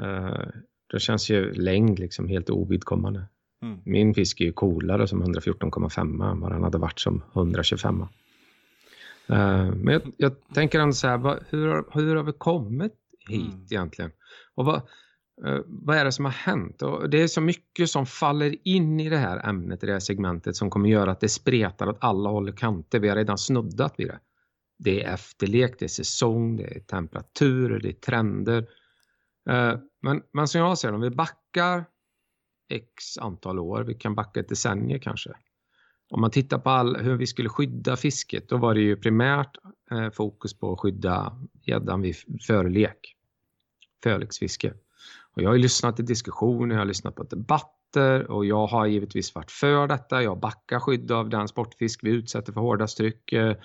[0.00, 0.46] Uh,
[0.92, 3.24] då känns ju längd liksom helt ovidkommande.
[3.62, 3.78] Mm.
[3.84, 8.00] Min fisk är ju coolare som 114,5 än vad den hade varit som 125.
[9.26, 12.92] Eh, men jag, jag tänker ändå så här, vad, hur, har- hur har vi kommit
[13.28, 13.64] hit Mm.
[13.70, 14.10] egentligen?
[14.54, 14.82] Och vad, eh,
[15.46, 16.82] Eh, vad är det som har hänt?
[16.82, 20.00] Och det är så mycket som faller in i det här ämnet, i det här
[20.00, 23.00] segmentet som kommer göra att det spretar åt alla håll och kanter.
[23.00, 24.18] Vi har redan snuddat vid det.
[24.78, 28.68] Det är efterlek, det är säsong, det är temperatur, det är trender.
[29.50, 31.84] Eh, men, men som jag ser det, om vi backar
[32.68, 35.30] x antal år, vi kan backa ett decennium kanske.
[36.10, 39.56] Om man tittar på all, hur vi skulle skydda fisket, då var det ju primärt
[39.90, 43.16] eh, fokus på att skydda gäddan vid förlek,
[44.02, 44.74] förleksfiske.
[45.36, 48.86] Och jag har ju lyssnat till diskussioner, jag har lyssnat på debatter och jag har
[48.86, 50.22] givetvis varit för detta.
[50.22, 53.56] Jag backar skydd av den sportfisk vi utsätter för hårdast tryck eh,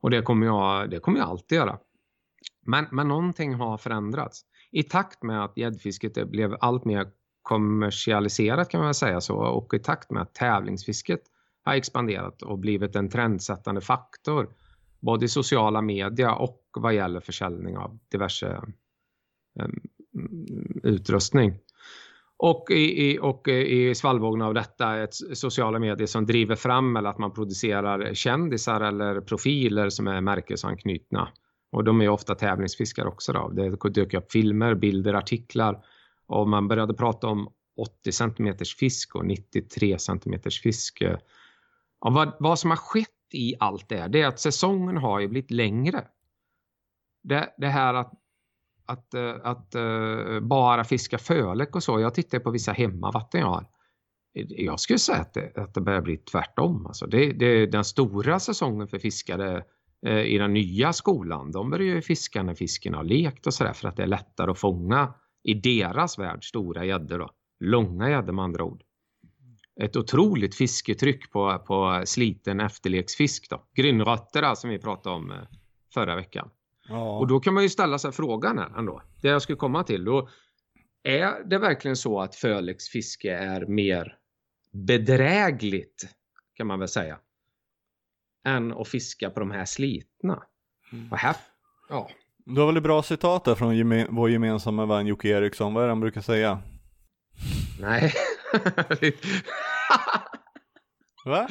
[0.00, 1.78] och det kommer jag, det kommer jag alltid göra.
[2.66, 4.42] Men, men någonting har förändrats.
[4.70, 7.06] I takt med att gäddfisket blev allt mer
[7.42, 11.20] kommersialiserat kan man väl säga så och i takt med att tävlingsfisket
[11.64, 14.48] har expanderat och blivit en trendsättande faktor
[15.00, 18.62] både i sociala media och vad gäller försäljning av diverse
[19.60, 19.80] ehm,
[20.16, 21.58] Mm, utrustning.
[22.38, 27.10] Och i, i, och i svallvågorna av detta ett sociala medier som driver fram eller
[27.10, 31.28] att man producerar kändisar eller profiler som är märkesanknutna.
[31.72, 33.48] Och de är ofta tävlingsfiskare också då.
[33.48, 35.84] Det dök upp filmer, bilder, artiklar
[36.26, 41.02] och man började prata om 80 cm fisk och 93 cm fisk.
[41.98, 45.20] Och vad, vad som har skett i allt det, här, det är att säsongen har
[45.20, 46.04] ju blivit längre.
[47.22, 48.12] Det, det här att,
[48.86, 53.48] att, eh, att, eh, bara fiska fölek och så, jag tittar på vissa hemmavatten jag
[53.48, 53.66] har.
[54.48, 56.86] Jag skulle säga att det, att det börjar bli tvärtom.
[56.86, 59.64] Alltså det, det, den stora säsongen för fiskare
[60.06, 63.72] eh, i den nya skolan, de börjar ju fiska när fisken har lekt och sådär
[63.72, 67.30] för att det är lättare att fånga i deras värld stora gäddor.
[67.60, 68.82] Långa gäddor med andra ord.
[69.80, 73.66] Ett otroligt fisketryck på, på sliten efterleksfisk då.
[73.74, 75.32] Grynrötter alltså, som vi pratade om
[75.94, 76.50] förra veckan.
[76.88, 77.18] Ja.
[77.18, 79.02] Och då kan man ju ställa sig frågan här ändå.
[79.22, 80.28] Det jag skulle komma till då.
[81.02, 84.18] Är det verkligen så att förleksfiske är mer
[84.72, 86.08] bedrägligt
[86.54, 87.18] kan man väl säga.
[88.44, 90.42] Än att fiska på de här slitna.
[90.92, 91.12] Mm.
[91.12, 91.36] Och här,
[91.88, 92.10] ja.
[92.44, 95.74] Du har väl ett bra citat där från geme vår gemensamma vän Jocke Eriksson.
[95.74, 96.62] Vad är det han brukar säga?
[97.80, 98.12] Nej.
[101.24, 101.48] Va?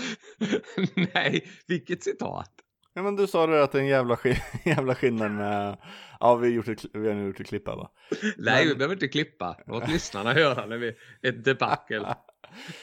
[1.13, 2.54] Nej, vilket citat?
[2.97, 4.25] Ja men du sa det att det är en jävla, sk
[4.63, 5.77] jävla skillnad med,
[6.19, 7.89] ja vi gjort ett, vi har nu gjort ett klippa va?
[8.37, 8.67] Nej men...
[8.67, 12.05] vi behöver inte klippa, låt lyssnarna höra när vi, ett debacle.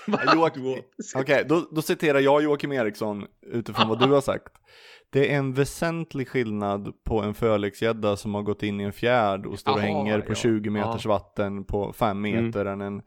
[0.08, 4.52] Okej, okay, då, då citerar jag Joakim Eriksson utifrån vad du har sagt.
[5.10, 9.46] Det är en väsentlig skillnad på en förleksgädda som har gått in i en fjärd
[9.46, 10.34] och står och hänger på ja.
[10.34, 11.08] 20 meters ja.
[11.08, 12.44] vatten på 5 mm.
[12.44, 12.80] meter mm.
[12.80, 13.02] än en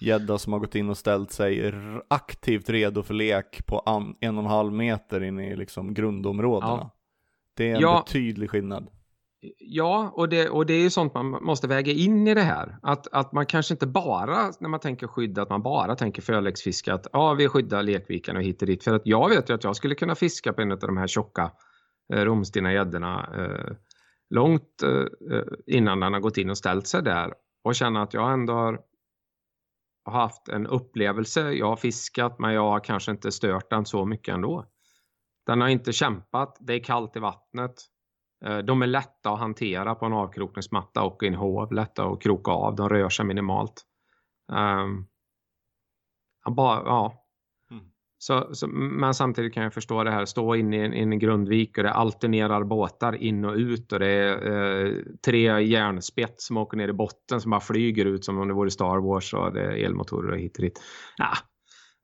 [0.00, 1.72] gädda som har gått in och ställt sig
[2.08, 3.82] aktivt redo för lek på
[4.20, 6.72] en och en halv meter in i liksom grundområdena.
[6.72, 6.90] Ja.
[7.54, 8.02] Det är en ja.
[8.06, 8.90] betydlig skillnad.
[9.58, 12.78] Ja, och det, och det är ju sånt man måste väga in i det här.
[12.82, 16.94] Att, att man kanske inte bara, när man tänker skydda, att man bara tänker förläggsfiska.
[16.94, 18.84] Att ja, vi skyddar lekvikarna och hit och dit.
[18.84, 21.06] För att jag vet ju att jag skulle kunna fiska på en av de här
[21.06, 21.50] tjocka
[22.12, 23.76] eh, romstinna gäddorna eh,
[24.30, 27.32] långt eh, innan den har gått in och ställt sig där.
[27.64, 28.80] Och känna att jag ändå har
[30.12, 31.52] haft en upplevelse.
[31.52, 34.66] Jag har fiskat men jag har kanske inte stört den så mycket ändå.
[35.46, 37.74] Den har inte kämpat, det är kallt i vattnet.
[38.44, 42.22] Eh, de är lätta att hantera på en avkrokningsmatta och i en hov, lätta att
[42.22, 43.82] kroka av, de rör sig minimalt.
[44.52, 45.06] Um,
[46.54, 47.25] bara, ja.
[48.26, 51.16] Så, så, men samtidigt kan jag förstå det här, stå inne i en, in i
[51.16, 56.56] Grundvik och det alternerar båtar in och ut och det är eh, tre järnspett som
[56.56, 59.52] åker ner i botten som bara flyger ut som om det vore Star Wars och
[59.52, 60.80] det är elmotorer och hit och dit.
[61.16, 61.32] Ja,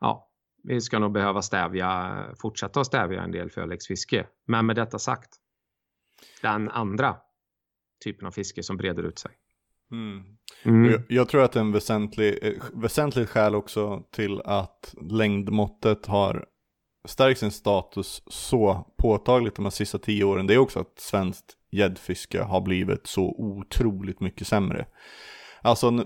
[0.01, 0.31] ja,
[0.63, 3.51] vi ska nog behöva stävja, fortsätta att stävja en del
[3.89, 4.27] fiske.
[4.47, 5.31] Men med detta sagt,
[6.43, 7.17] den andra
[8.05, 9.33] typen av fiske som breder ut sig.
[9.93, 10.23] Mm.
[10.65, 10.91] Mm.
[10.91, 16.45] Jag, jag, tror att en väsentlig, eh, väsentligt skäl också till att längdmåttet har
[17.09, 20.47] stärkt sin status så påtagligt de här sista tio åren.
[20.47, 24.87] Det är också att svenskt gäddfiske har blivit så otroligt mycket sämre.
[25.65, 26.05] Alltså,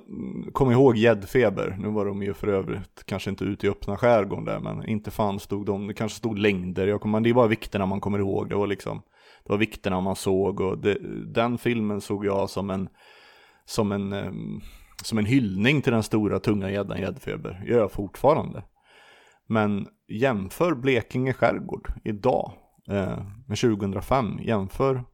[0.53, 1.77] kom ihåg gäddfeber.
[1.81, 5.11] Nu var de ju för övrigt kanske inte ute i öppna skärgården där, men inte
[5.11, 6.87] fan stod de, det kanske stod längder.
[6.87, 8.49] Jag kommer, det är bara vikterna man kommer ihåg.
[8.49, 9.03] Det var liksom
[9.45, 10.99] det var vikterna man såg och det,
[11.35, 12.89] den filmen såg jag som en,
[13.67, 14.61] som en, ehm,
[15.03, 17.63] som en hyllning till den stora tunga gäddan gäddfeber.
[17.67, 18.65] Gör jag fortfarande.
[19.47, 22.53] Men jämför Blekinge skärgård idag
[22.91, 24.39] eh, med 2005.
[24.43, 25.05] Jämför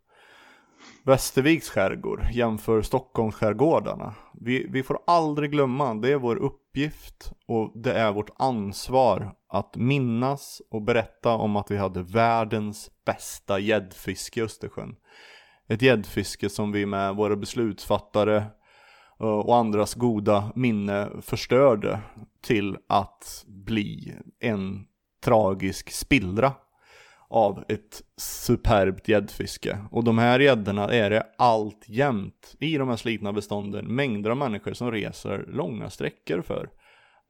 [1.04, 4.14] Västerviks skärgård, jämför Stockholms skärgårdarna.
[4.40, 9.76] Vi, vi får aldrig glömma, det är vår uppgift och det är vårt ansvar att
[9.76, 14.94] minnas och berätta om att vi hade världens bästa gäddfiske i Östersjön.
[15.72, 18.36] Ett gäddfiske som vi med våra beslutsfattare
[19.20, 22.00] eh, och andras goda minne förstörde
[22.40, 24.86] till att bli en
[25.24, 26.52] tragisk spillra
[27.28, 29.78] av ett superbt gäddfiske.
[29.90, 34.36] Och de här gäddorna är det allt jämt i de här slitna bestånden mängder av
[34.36, 36.70] människor som reser långa sträckor för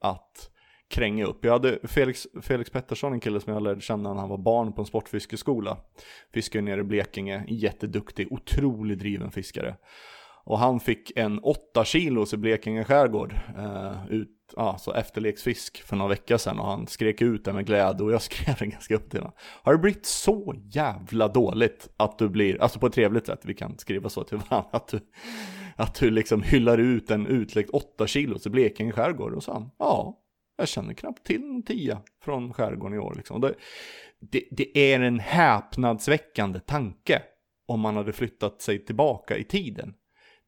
[0.01, 0.49] att
[0.93, 1.45] kränga upp.
[1.45, 4.73] Jag hade Felix, Felix Pettersson, en kille som jag lärde känna när han var barn
[4.73, 5.77] på en sportfiskeskola.
[6.33, 9.75] Fiskar nere i Blekinge, jätteduktig, otroligt driven fiskare.
[10.45, 16.09] Och han fick en 8 kilos i Blekinge skärgård, eh, ut, alltså efterleksfisk för några
[16.09, 19.09] veckor sedan och han skrek ut det med glädje och jag skrev den ganska upp
[19.09, 19.33] till honom.
[19.39, 23.53] Har det blivit så jävla dåligt att du blir, alltså på ett trevligt sätt, vi
[23.53, 24.99] kan skriva så till varandra, att du,
[25.75, 29.71] att du liksom hyllar ut en utläckt 8 kilos i Blekinge skärgård och så han,
[29.79, 30.22] ja,
[30.57, 33.41] jag känner knappt till en tia från skärgården i år liksom.
[33.41, 33.55] Det,
[34.19, 37.21] det, det är en häpnadsväckande tanke
[37.65, 39.93] om man hade flyttat sig tillbaka i tiden.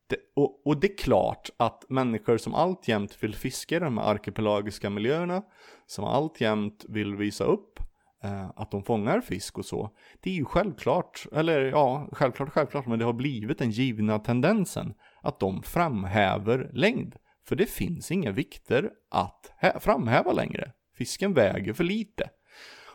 [0.08, 4.06] Det, och, och, det är klart att människor som alltjämt vill fiska i de här
[4.06, 5.44] arkipelagiska miljöerna,
[5.86, 7.80] som alltjämt vill visa upp
[8.24, 9.90] eh, att de fångar fisk och så,
[10.20, 14.94] det är ju självklart, eller ja, självklart, självklart, men det har blivit den givna tendensen
[15.22, 17.16] att de framhäver längd.
[17.48, 20.72] För det finns inga vikter att framhäva längre.
[20.98, 22.30] Fisken väger för lite.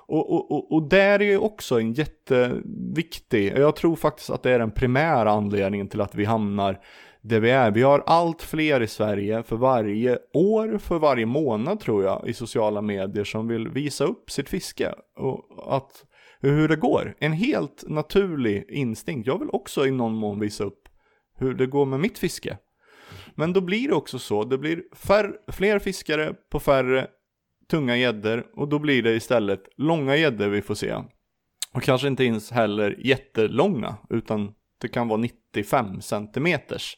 [0.07, 4.59] Och, och, och, och där är också en jätteviktig, jag tror faktiskt att det är
[4.59, 6.81] den primära anledningen till att vi hamnar
[7.23, 7.71] där vi är.
[7.71, 12.33] Vi har allt fler i Sverige för varje år, för varje månad tror jag, i
[12.33, 14.95] sociala medier som vill visa upp sitt fiske.
[15.17, 16.05] Och att,
[16.41, 17.15] hur det går.
[17.19, 19.27] En helt naturlig instinkt.
[19.27, 20.89] Jag vill också i någon mån visa upp
[21.37, 22.59] hur det går med mitt fiske.
[23.35, 27.07] Men då blir det också så, det blir fär, fler fiskare på färre
[27.71, 30.95] tunga gäddor och då blir det istället långa gäddor vi får se.
[31.75, 36.97] Och kanske inte ens heller jättelånga utan det kan vara 95 centimeters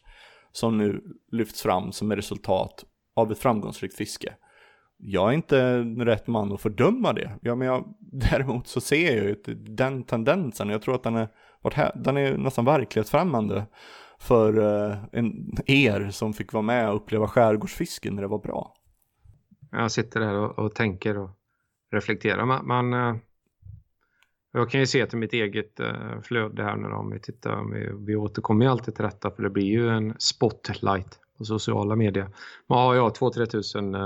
[0.52, 2.84] som nu lyfts fram som ett resultat
[3.16, 4.34] av ett framgångsrikt fiske.
[4.96, 7.38] Jag är inte rätt man att fördöma det.
[7.42, 7.94] Ja, men jag,
[8.30, 10.68] däremot så ser jag ju den tendensen.
[10.68, 11.28] Jag tror att den är,
[12.04, 13.66] den är nästan verklighetsfrämmande
[14.22, 18.74] för eh, en, er som fick vara med och uppleva skärgårdsfisken när det var bra.
[19.70, 21.30] Jag sitter där och, och tänker och
[21.92, 22.44] reflekterar.
[22.44, 23.16] Man, man eh,
[24.52, 27.72] jag kan ju se till mitt eget eh, flöde här nu om vi tittar.
[27.72, 31.96] Vi, vi återkommer ju alltid till detta för det blir ju en spotlight på sociala
[31.96, 32.28] medier.
[32.68, 33.96] Man har jag 2-3 tusen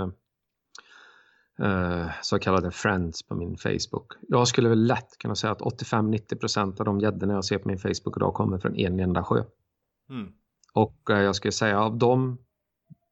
[2.22, 4.12] så kallade friends på min Facebook.
[4.20, 7.78] Jag skulle väl lätt kunna säga att 85-90% av de gäddorna jag ser på min
[7.78, 9.44] Facebook idag kommer från en enda sjö.
[10.10, 10.32] Mm.
[10.72, 12.38] Och jag skulle säga av de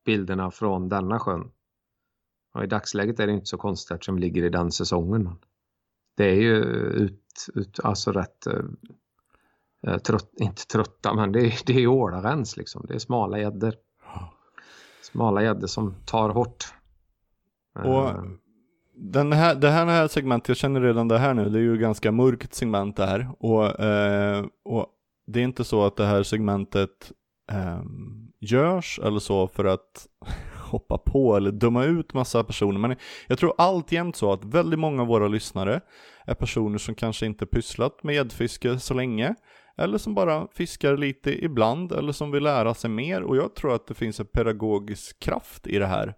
[0.04, 1.50] bilderna från denna sjön
[2.54, 5.30] och i dagsläget är det inte så konstigt vi ligger i den säsongen.
[6.16, 11.82] Det är ju ut, ut alltså rätt eh, trött, inte trötta, men det är, det
[11.82, 12.84] är ålarens liksom.
[12.88, 13.74] Det är smala gäddor.
[15.02, 16.64] Smala gäddor som tar hårt.
[17.74, 18.24] Och eh.
[18.94, 22.12] den här, det här segmentet, jag känner redan det här nu, det är ju ganska
[22.12, 23.30] mörkt segment det här.
[23.38, 24.86] Och, eh, och
[25.26, 27.12] det är inte så att det här segmentet
[27.52, 27.82] eh,
[28.40, 30.06] görs eller så för att
[30.70, 32.78] hoppa på eller döma ut massa personer.
[32.78, 35.80] Men jag tror alltjämt så att väldigt många av våra lyssnare
[36.26, 39.34] är personer som kanske inte pysslat med gäddfiske så länge.
[39.76, 43.22] Eller som bara fiskar lite ibland eller som vill lära sig mer.
[43.22, 46.14] Och jag tror att det finns en pedagogisk kraft i det här.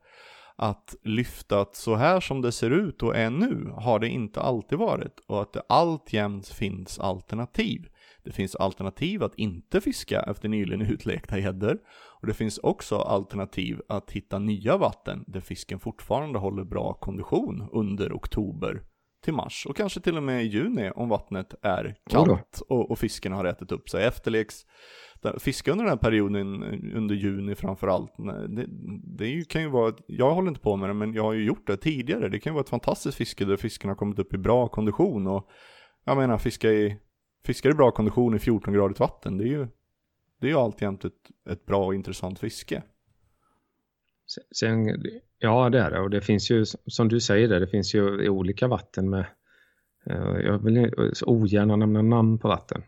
[0.56, 4.40] Att lyfta att så här som det ser ut och är nu har det inte
[4.40, 5.20] alltid varit.
[5.26, 7.88] Och att det alltjämt finns alternativ.
[8.26, 11.78] Det finns alternativ att inte fiska efter nyligen utlekta gäddor.
[12.20, 17.68] Och det finns också alternativ att hitta nya vatten där fisken fortfarande håller bra kondition
[17.72, 18.82] under oktober
[19.24, 22.98] till mars och kanske till och med i juni om vattnet är kallt och, och
[22.98, 24.04] fisken har ätit upp sig.
[24.04, 24.66] Efterleks
[25.38, 26.62] fiska under den här perioden
[26.94, 28.14] under juni framförallt.
[28.48, 28.66] Det,
[29.18, 31.66] det kan ju vara, jag håller inte på med det men jag har ju gjort
[31.66, 32.28] det tidigare.
[32.28, 35.26] Det kan ju vara ett fantastiskt fiske där fisken har kommit upp i bra kondition
[35.26, 35.48] och
[36.04, 36.98] jag menar fiska i
[37.46, 39.66] Fiskar i bra kondition i 14-gradigt vatten, det är ju,
[40.40, 42.82] det är ju alltjämt ett, ett bra och intressant fiske.
[44.56, 45.02] Sen,
[45.38, 46.00] ja, det är det.
[46.00, 49.26] Och det finns ju, som du säger, det, det finns ju olika vatten med...
[50.06, 52.82] Eh, jag vill ogärna nämna namn på vatten.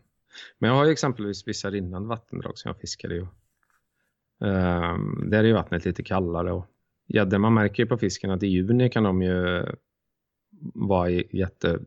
[0.57, 3.19] Men jag har ju exempelvis vissa rinnande vattendrag som jag fiskar i.
[3.19, 6.65] Um, där är ju vattnet lite kallare och
[7.07, 9.65] gäddor, man märker ju på fisken att i juni kan de ju
[10.73, 11.79] vara i jätte,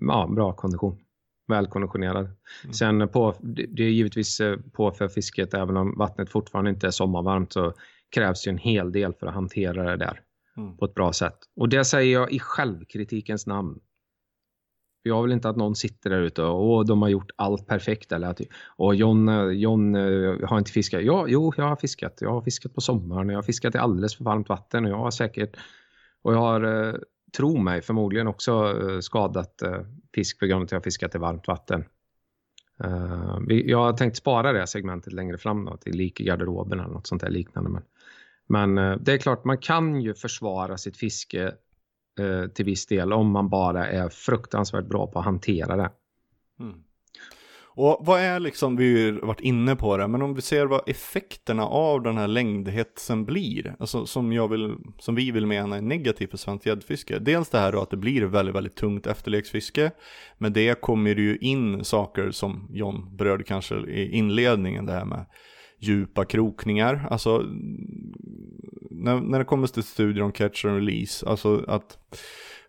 [0.00, 1.05] ja, bra kondition
[1.46, 2.24] välkonditionerad.
[2.64, 2.72] Mm.
[2.72, 3.34] Sen på,
[3.68, 7.72] det är givetvis eh, på för fisket, även om vattnet fortfarande inte är sommarvarmt så
[8.10, 10.20] krävs det en hel del för att hantera det där
[10.56, 10.76] mm.
[10.76, 11.38] på ett bra sätt.
[11.56, 13.78] Och det säger jag i självkritikens namn.
[15.02, 18.12] Jag vill inte att någon sitter där ute och de har gjort allt perfekt.
[18.12, 21.02] Eller att och John, eh, John eh, har inte fiskat.
[21.02, 22.18] Ja, jo, jag har fiskat.
[22.20, 23.28] Jag har fiskat på sommaren.
[23.28, 24.84] Jag har fiskat i alldeles för varmt vatten.
[24.84, 25.56] Och jag har säkert...
[26.22, 27.00] Och jag har
[27.36, 29.62] tro mig, förmodligen också skadat
[30.16, 31.84] fisk på grund av att jag fiskat i varmt vatten.
[32.84, 36.92] Uh, jag har tänkt spara det segmentet längre fram då, till lik i garderoben eller
[36.92, 37.70] något sånt där liknande.
[37.70, 37.82] Men,
[38.46, 41.54] men uh, det är klart, man kan ju försvara sitt fiske
[42.20, 45.90] uh, till viss del om man bara är fruktansvärt bra på att hantera det.
[46.60, 46.82] Mm.
[47.78, 50.66] Och vad är liksom, vi har ju varit inne på det, men om vi ser
[50.66, 55.76] vad effekterna av den här längdhetsen blir, alltså som, jag vill, som vi vill mena
[55.76, 57.18] är negativt för svenskt gäddfiske.
[57.18, 59.90] Dels det här då att det blir väldigt, väldigt tungt efterleksfiske.
[60.38, 65.04] Med det kommer det ju in saker som John berörde kanske i inledningen, det här
[65.04, 65.26] med
[65.78, 67.06] djupa krokningar.
[67.10, 67.44] Alltså
[68.90, 71.98] när, när det kommer till studier om catch and release, alltså att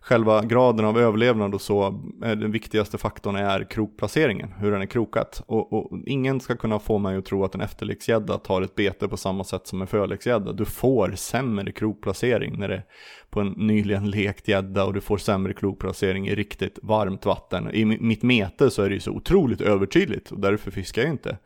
[0.08, 1.86] själva graden av överlevnad och så,
[2.24, 5.42] eh, den viktigaste faktorn är krokplaceringen, hur den är krokat.
[5.46, 9.08] Och, och ingen ska kunna få mig att tro att en efterleksgädda tar ett bete
[9.08, 10.52] på samma sätt som en förleksgädda.
[10.52, 12.84] Du får sämre krokplacering när det är
[13.30, 17.70] på en nyligen lekt gädda och du får sämre krokplacering i riktigt varmt vatten.
[17.74, 21.38] I mitt mete så är det ju så otroligt övertydligt och därför fiskar jag inte.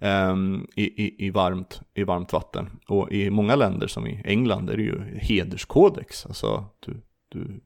[0.00, 2.70] Um, i, i, i, varmt, i varmt vatten.
[2.88, 6.26] Och i många länder som i England är det ju hederskodex.
[6.26, 7.60] Alltså du, du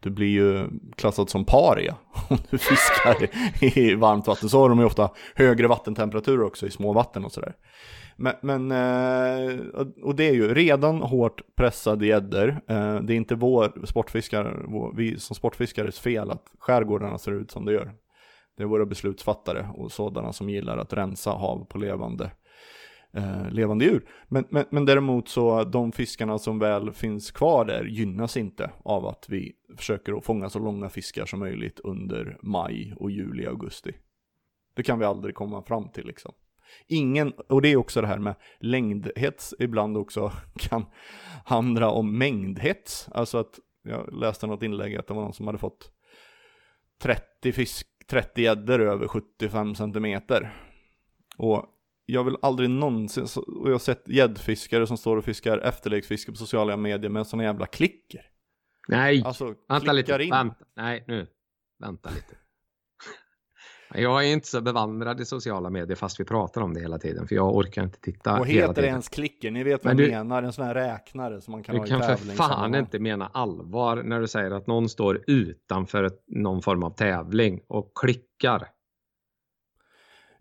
[0.00, 1.96] du blir ju klassad som paria
[2.28, 3.28] om du fiskar
[3.78, 4.48] i varmt vatten.
[4.48, 7.54] Så har de ju ofta högre vattentemperaturer också i små vatten och sådär.
[8.16, 9.60] Men, men eh,
[10.02, 12.48] och det är ju redan hårt pressade gäddor.
[12.48, 14.56] Eh, det är inte vår sportfiskare,
[14.94, 17.92] vi som sportfiskares fel att skärgårdarna ser ut som det gör.
[18.56, 22.30] Det är våra beslutsfattare och sådana som gillar att rensa hav på levande
[23.12, 24.08] eh, levande djur.
[24.28, 29.06] Men, men, men däremot så de fiskarna som väl finns kvar där gynnas inte av
[29.06, 33.92] att vi försöker att fånga så långa fiskar som möjligt under maj och juli, augusti.
[34.74, 36.32] Det kan vi aldrig komma fram till liksom.
[36.86, 40.86] Ingen, och det är också det här med längdhets ibland också kan
[41.44, 43.08] handla om mängdhets.
[43.12, 45.90] Alltså att jag läste något inlägg att det var någon som hade fått
[47.02, 50.56] 30 fisk, 30 gäddor över 75 centimeter.
[51.36, 51.64] Och
[52.06, 56.36] jag vill aldrig någonsin, och jag har sett gäddfiskare som står och fiskar efterleksfiske på
[56.36, 58.20] sociala medier med sådana jävla klicker.
[58.88, 60.30] Nej, alltså, vänta lite, in.
[60.30, 61.26] vänta, nej nu,
[61.80, 62.36] vänta lite.
[63.94, 67.28] Jag är inte så bevandrad i sociala medier fast vi pratar om det hela tiden
[67.28, 69.50] för jag orkar inte titta Och heter det ens klicker?
[69.50, 71.80] Ni vet vad Men jag du, menar, en sån här räknare som man kan du
[71.80, 72.36] ha i kan för tävling.
[72.36, 76.90] fan inte mena allvar när du säger att någon står utanför ett, någon form av
[76.90, 78.68] tävling och klickar.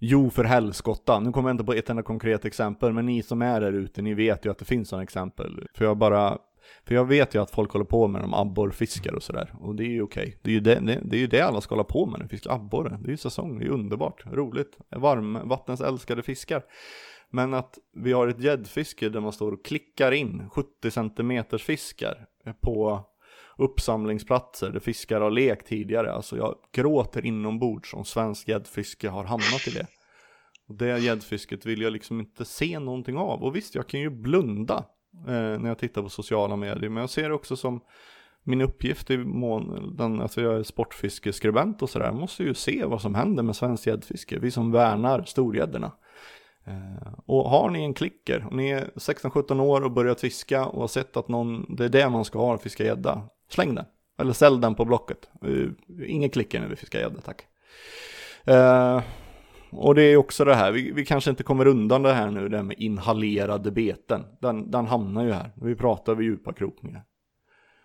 [0.08, 1.20] Jo, för helskotta.
[1.20, 4.02] Nu kommer jag inte på ett enda konkret exempel, men ni som är där ute,
[4.02, 5.68] ni vet ju att det finns sådana exempel.
[5.74, 6.38] För jag bara,
[6.84, 9.54] för jag vet ju att folk håller på med de abborrfiskar och sådär.
[9.60, 10.38] Och det är ju okej.
[10.42, 12.52] Det är ju det, det, det, är ju det alla ska hålla på med, fiska
[12.52, 12.98] abborre.
[13.02, 14.78] Det är ju säsong, det är underbart, roligt.
[14.90, 16.64] Varmvattensälskade fiskar.
[17.30, 22.26] Men att vi har ett gäddfiske där man står och klickar in 70 centimeters fiskar
[22.62, 23.06] på
[23.58, 26.14] uppsamlingsplatser där fiskar har lekt tidigare.
[26.14, 29.88] Alltså jag gråter inombords om svensk gäddfiske har hamnat i det.
[30.68, 33.44] Och det gäddfisket vill jag liksom inte se någonting av.
[33.44, 34.86] Och visst, jag kan ju blunda
[35.28, 36.90] eh, när jag tittar på sociala medier.
[36.90, 37.82] Men jag ser det också som
[38.44, 42.06] min uppgift i mån, den, alltså jag är sportfiskeskribent och sådär.
[42.06, 44.40] Jag måste ju se vad som händer med svensk gäddfiske.
[44.40, 45.92] Vi som värnar storgäddorna.
[46.68, 50.82] Eh, och har ni en klicker, och ni är 16-17 år och börjat fiska och
[50.82, 53.30] har sett att någon, det är det man ska ha, fiska gädda.
[53.50, 53.86] Släng den.
[54.18, 55.30] Eller sälj den på Blocket.
[55.46, 55.72] Uh,
[56.08, 57.48] ingen klicker när vi fiskar gädda, tack.
[58.44, 59.02] Eh,
[59.78, 62.50] och det är också det här, vi, vi, kanske inte kommer undan det här nu,
[62.50, 64.24] det här med inhalerade beten.
[64.42, 67.04] Den, den hamnar ju här, vi pratar vid djupa krokningar.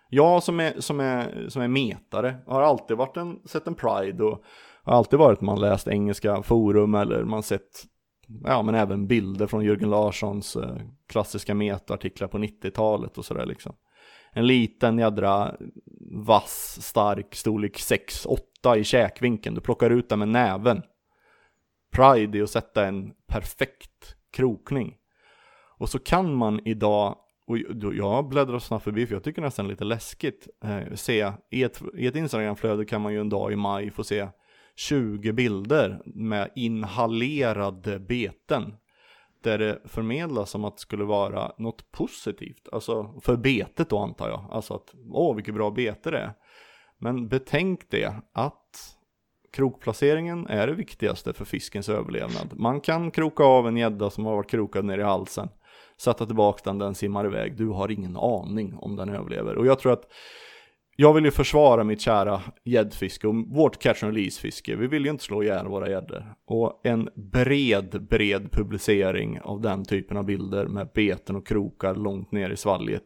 [0.09, 4.23] Jag som är, som är, som är metare har alltid varit en, sett en Pride
[4.23, 4.43] och
[4.83, 7.83] har alltid varit man läst engelska forum eller man sett,
[8.43, 10.77] ja men även bilder från Jörgen Larssons eh,
[11.07, 13.73] klassiska metartiklar på 90-talet och sådär liksom
[14.33, 15.55] en liten jädra
[16.11, 19.55] vass, stark, storlek 6-8 i käkvinkeln.
[19.55, 20.81] Du plockar ut den med näven.
[21.91, 24.97] Pride i att sätta en perfekt krokning.
[25.77, 27.17] Och så kan man idag,
[27.47, 27.57] och
[27.93, 32.07] jag bläddrar snabbt förbi för jag tycker nästan lite läskigt, eh, se i ett, i
[32.07, 34.27] ett Instagramflöde kan man ju en dag i maj få se
[34.75, 38.75] 20 bilder med inhalerade beten
[39.43, 42.67] där det förmedlas som att det skulle vara något positivt.
[42.71, 44.45] Alltså för betet då antar jag.
[44.51, 46.33] Alltså att, åh vilket bra bete det är.
[46.97, 48.97] Men betänk det att
[49.51, 52.53] krokplaceringen är det viktigaste för fiskens överlevnad.
[52.59, 55.49] Man kan kroka av en gädda som har varit krokad ner i halsen.
[56.01, 57.57] Sätta tillbaka den, den simmar iväg.
[57.57, 59.55] Du har ingen aning om den överlever.
[59.55, 60.03] Och jag tror att
[60.95, 64.75] jag vill ju försvara mitt kära gäddfiske och vårt catch and release fiske.
[64.75, 66.33] Vi vill ju inte slå ihjäl våra gäddor.
[66.47, 72.31] Och en bred, bred publicering av den typen av bilder med beten och krokar långt
[72.31, 73.03] ner i svalget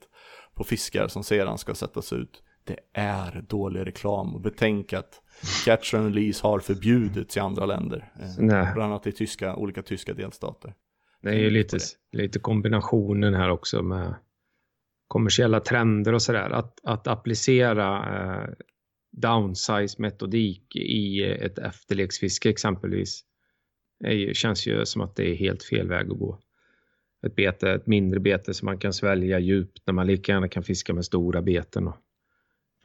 [0.55, 2.43] på fiskar som sedan ska sättas ut.
[2.63, 5.21] Det är dålig reklam och betänk att
[5.65, 8.11] catch and release har förbjudits i andra länder.
[8.19, 8.73] Eh, Nej.
[8.73, 10.73] Bland annat i tyska, olika tyska delstater.
[11.21, 11.77] Det är ju lite,
[12.11, 14.15] lite kombinationen här också med
[15.07, 16.49] kommersiella trender och sådär.
[16.49, 18.49] Att, att applicera eh,
[19.11, 23.23] downsize-metodik i ett efterleksfiske exempelvis
[24.03, 26.39] är, känns ju som att det är helt fel väg att gå.
[27.27, 30.63] Ett bete, ett mindre bete som man kan svälja djupt när man lika gärna kan
[30.63, 31.91] fiska med stora beten.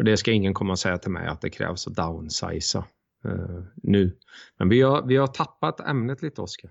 [0.00, 2.84] För det ska ingen komma och säga till mig att det krävs att downsiza
[3.26, 4.16] uh, nu.
[4.58, 6.70] Men vi har, vi har tappat ämnet lite Oskar.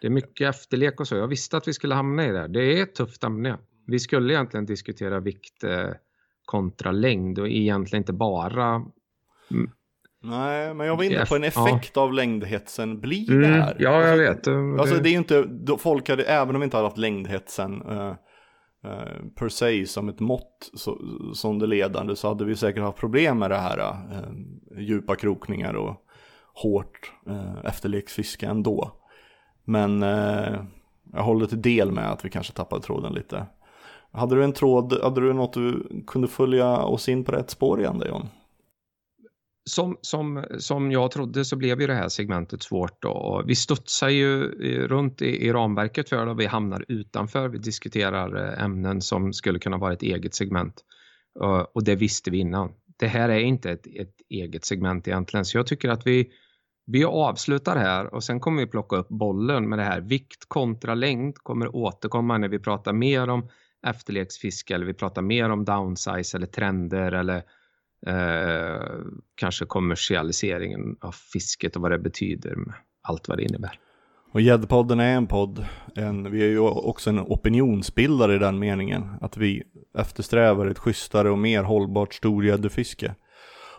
[0.00, 1.16] Det är mycket efterlek och så.
[1.16, 2.48] Jag visste att vi skulle hamna i det.
[2.48, 3.58] Det är ett tufft ämne.
[3.86, 5.90] Vi skulle egentligen diskutera vikt eh,
[6.44, 8.74] kontra längd och egentligen inte bara
[9.50, 9.70] mm,
[10.22, 12.02] Nej, men jag var inne på en effekt ja.
[12.02, 13.76] av längdhetsen blir mm, det här.
[13.78, 14.80] Ja, jag alltså, vet.
[14.80, 15.46] Alltså det är ju inte,
[15.78, 18.14] folk hade, även om vi inte hade haft längdhetsen uh,
[18.84, 20.98] Eh, per se som ett mått så,
[21.34, 25.74] som det ledande så hade vi säkert haft problem med det här eh, djupa krokningar
[25.74, 25.94] och
[26.54, 28.90] hårt eh, efterleksfiske ändå.
[29.64, 30.62] Men eh,
[31.12, 33.46] jag håller till del med att vi kanske tappade tråden lite.
[34.12, 37.80] Hade du en tråd, hade du något du kunde följa oss in på rätt spår
[37.80, 38.28] igen där John?
[39.70, 44.08] Som, som, som jag trodde så blev ju det här segmentet svårt och vi studsar
[44.08, 47.48] ju eh, runt i, i ramverket för det vi hamnar utanför.
[47.48, 50.84] Vi diskuterar eh, ämnen som skulle kunna vara ett eget segment
[51.72, 52.72] och det visste vi innan.
[52.98, 56.32] Det här är inte ett, ett eget segment egentligen så jag tycker att vi,
[56.86, 60.00] vi avslutar här och sen kommer vi plocka upp bollen med det här.
[60.00, 63.48] Vikt kontra längd kommer återkomma när vi pratar mer om
[63.86, 67.42] efterleksfiske eller vi pratar mer om downsize eller trender eller
[68.06, 68.82] eh,
[69.34, 73.80] kanske kommersialiseringen av fisket och vad det betyder med allt vad det innebär.
[74.32, 79.10] Och Gäddpodden är en podd, en, vi är ju också en opinionsbildare i den meningen
[79.20, 79.62] att vi
[79.98, 83.14] eftersträvar ett schysstare och mer hållbart storgäddefiske.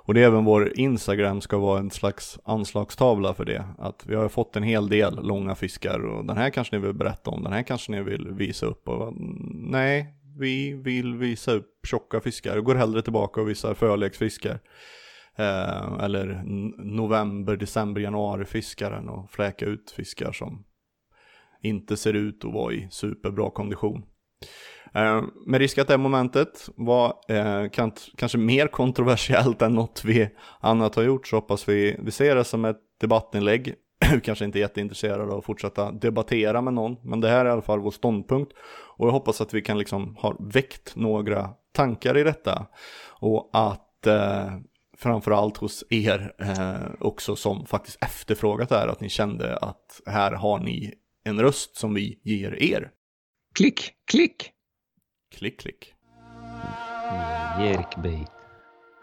[0.06, 3.66] Och det är även vår Instagram ska vara en slags anslagstavla för det.
[3.78, 6.96] Att vi har fått en hel del långa fiskar och den här kanske ni vill
[6.96, 8.88] berätta om, den här kanske ni vill visa upp.
[8.88, 9.14] Och,
[9.54, 14.60] nej, vi vill visa upp tjocka fiskar och går hellre tillbaka och visar förleksfiskar.
[15.36, 16.44] Eh, eller
[16.78, 20.66] november, december, januari fiskaren och fläka ut fiskar som
[21.62, 24.06] inte ser ut att vara i superbra kondition.
[24.94, 30.30] Eh, med risk att det momentet var eh, kan, kanske mer kontroversiellt än något vi
[30.60, 33.76] annat har gjort så hoppas vi, vi ser det som ett debattinlägg.
[34.24, 37.52] kanske inte är jätteintresserade av att fortsätta debattera med någon, men det här är i
[37.52, 38.54] alla fall vår ståndpunkt.
[38.98, 42.68] Och jag hoppas att vi kan liksom ha väckt några tankar i detta.
[43.20, 44.58] Och att eh,
[44.98, 50.32] framförallt hos er eh, också som faktiskt efterfrågat det här, att ni kände att här
[50.32, 50.94] har ni
[51.24, 52.92] en röst som vi ger er.
[53.56, 54.52] Klick, klick!
[55.36, 55.94] Klick, klick.
[57.60, 58.35] Jerkbait.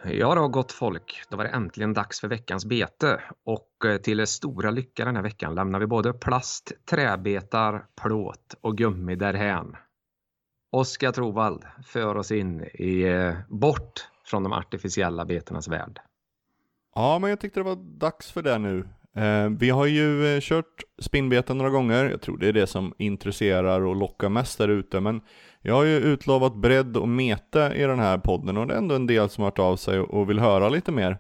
[0.04, 1.22] Ja då, gott folk.
[1.28, 5.16] Då var det äntligen dags för veckans bete och eh, till er stora lycka den
[5.16, 9.76] här veckan lämnar vi både plast, träbetar, plåt och gummi därhän.
[10.72, 16.00] Oskar Trovald för oss in i eh, bort från de artificiella betenas värld.
[16.94, 18.88] Ja, men jag tyckte det var dags för det nu.
[19.16, 22.04] Eh, vi har ju kört spinnbeten några gånger.
[22.04, 25.20] Jag tror det är det som intresserar och lockar mest där ute, men
[25.62, 28.94] jag har ju utlovat bredd och meta i den här podden och det är ändå
[28.94, 31.18] en del som har hört av sig och vill höra lite mer.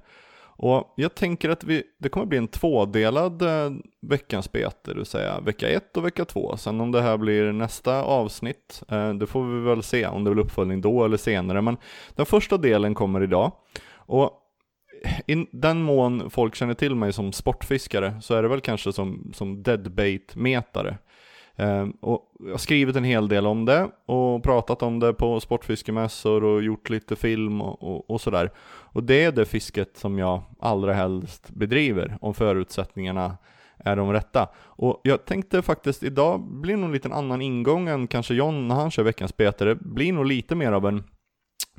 [0.56, 3.70] Och jag tänker att vi, det kommer bli en tvådelad eh,
[4.02, 6.56] veckans bete, det vill säga vecka 1 och vecka 2.
[6.56, 10.30] Sen om det här blir nästa avsnitt, eh, det får vi väl se om det
[10.30, 11.62] blir uppföljning då eller senare.
[11.62, 11.76] Men
[12.14, 13.52] den första delen kommer idag.
[13.94, 14.38] Och
[15.26, 19.32] i den mån folk känner till mig som sportfiskare så är det väl kanske som,
[19.34, 20.98] som deadbait-metare.
[21.62, 25.40] Ehm, och jag har skrivit en hel del om det och pratat om det på
[25.40, 28.50] sportfiskemässor och gjort lite film och, och, och, sådär.
[28.64, 33.38] Och det är det fisket som jag allra helst bedriver om förutsättningarna
[33.78, 34.48] är de rätta.
[34.58, 38.74] Och jag tänkte faktiskt idag blir nog en liten annan ingång än kanske John när
[38.74, 39.64] han kör veckans bete.
[39.64, 41.04] Det blir nog lite mer av en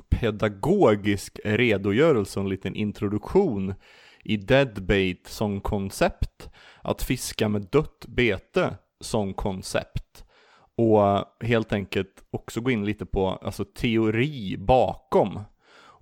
[0.09, 3.73] pedagogisk redogörelse och en liten introduktion
[4.23, 6.49] i deadbait som koncept.
[6.81, 8.73] Att fiska med dött bete
[9.03, 10.25] som koncept.
[10.75, 11.01] Och
[11.47, 15.39] helt enkelt också gå in lite på alltså, teori bakom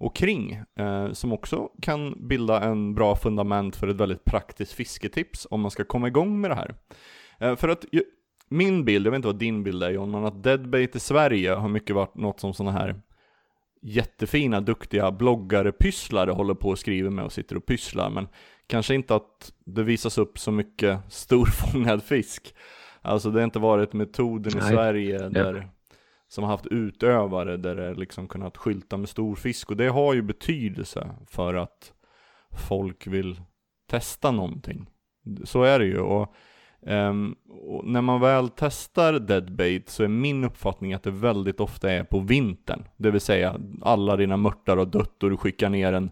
[0.02, 5.48] och kring, eh, som också kan bilda en bra fundament för ett väldigt praktiskt fisketips
[5.50, 6.76] om man ska komma igång med det här.
[7.40, 8.04] Eh, för att ju,
[8.50, 11.52] min bild, jag vet inte vad din bild är John, men att deadbait i Sverige
[11.52, 13.02] har mycket varit något som sådana här
[13.82, 18.28] jättefina, duktiga bloggare, pysslare håller på och skriver med och sitter och pysslar, men
[18.68, 22.54] kanske inte att det visas upp så mycket storfångad fisk.
[23.02, 25.66] Alltså det har inte varit metoden i Sverige där, yep.
[26.28, 30.14] som har haft utövare där det liksom kunnat skylta med stor fisk och det har
[30.14, 31.94] ju betydelse för att
[32.70, 33.42] folk vill
[33.90, 34.90] testa någonting.
[35.44, 36.36] Så är det ju och
[36.86, 41.92] Ehm, och när man väl testar deadbait så är min uppfattning att det väldigt ofta
[41.92, 42.84] är på vintern.
[42.98, 46.12] Det vill säga alla dina mörtar har dött och du skickar ner en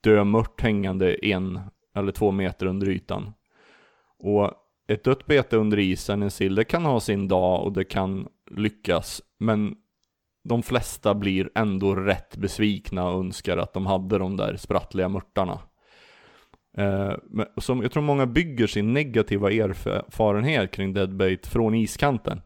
[0.00, 1.60] död mört hängande en
[1.94, 3.32] eller två meter under ytan.
[4.18, 4.52] Och
[4.92, 8.28] ett dött bete under isen, en sill, det kan ha sin dag och det kan
[8.50, 9.22] lyckas.
[9.38, 9.74] Men
[10.48, 15.58] de flesta blir ändå rätt besvikna och önskar att de hade de där sprattliga mörtarna.
[16.76, 17.12] Eh,
[17.56, 22.40] som jag tror många bygger sin negativa erfarenhet kring deadbait från iskanten.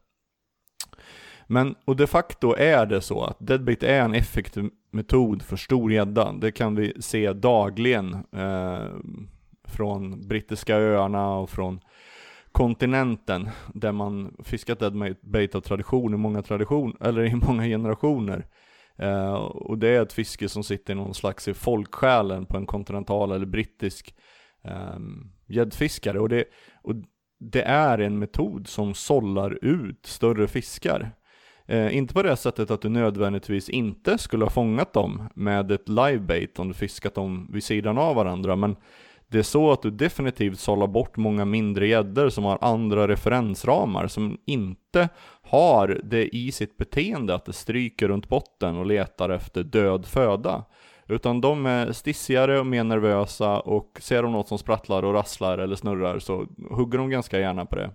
[1.46, 5.92] Men, och de facto är det så att deadbait är en effektiv metod för stor
[5.92, 6.32] gädda.
[6.32, 8.86] Det kan vi se dagligen eh,
[9.64, 11.80] från brittiska öarna och från
[12.54, 18.46] kontinenten där man fiskat deadbait av tradition i många tradition, eller i många generationer.
[18.98, 22.66] Eh, och det är ett fiske som sitter i någon slags i folksjälen på en
[22.66, 24.14] kontinental eller brittisk
[24.64, 25.10] gäddfiskare.
[25.48, 26.20] gäddfiskare.
[26.20, 26.44] Och det,
[26.82, 26.94] och
[27.40, 31.10] det är en metod som sållar ut större fiskar.
[31.66, 35.88] Eh, inte på det sättet att du nödvändigtvis inte skulle ha fångat dem med ett
[35.88, 38.76] livebait om du fiskat dem vid sidan av varandra, men
[39.34, 44.06] det är så att du definitivt sållar bort många mindre gäddor som har andra referensramar,
[44.06, 45.08] som inte
[45.42, 50.64] har det i sitt beteende att det stryker runt botten och letar efter död föda.
[51.08, 55.58] Utan de är stissigare och mer nervösa och ser de något som sprattlar och rasslar
[55.58, 57.90] eller snurrar så hugger de ganska gärna på det.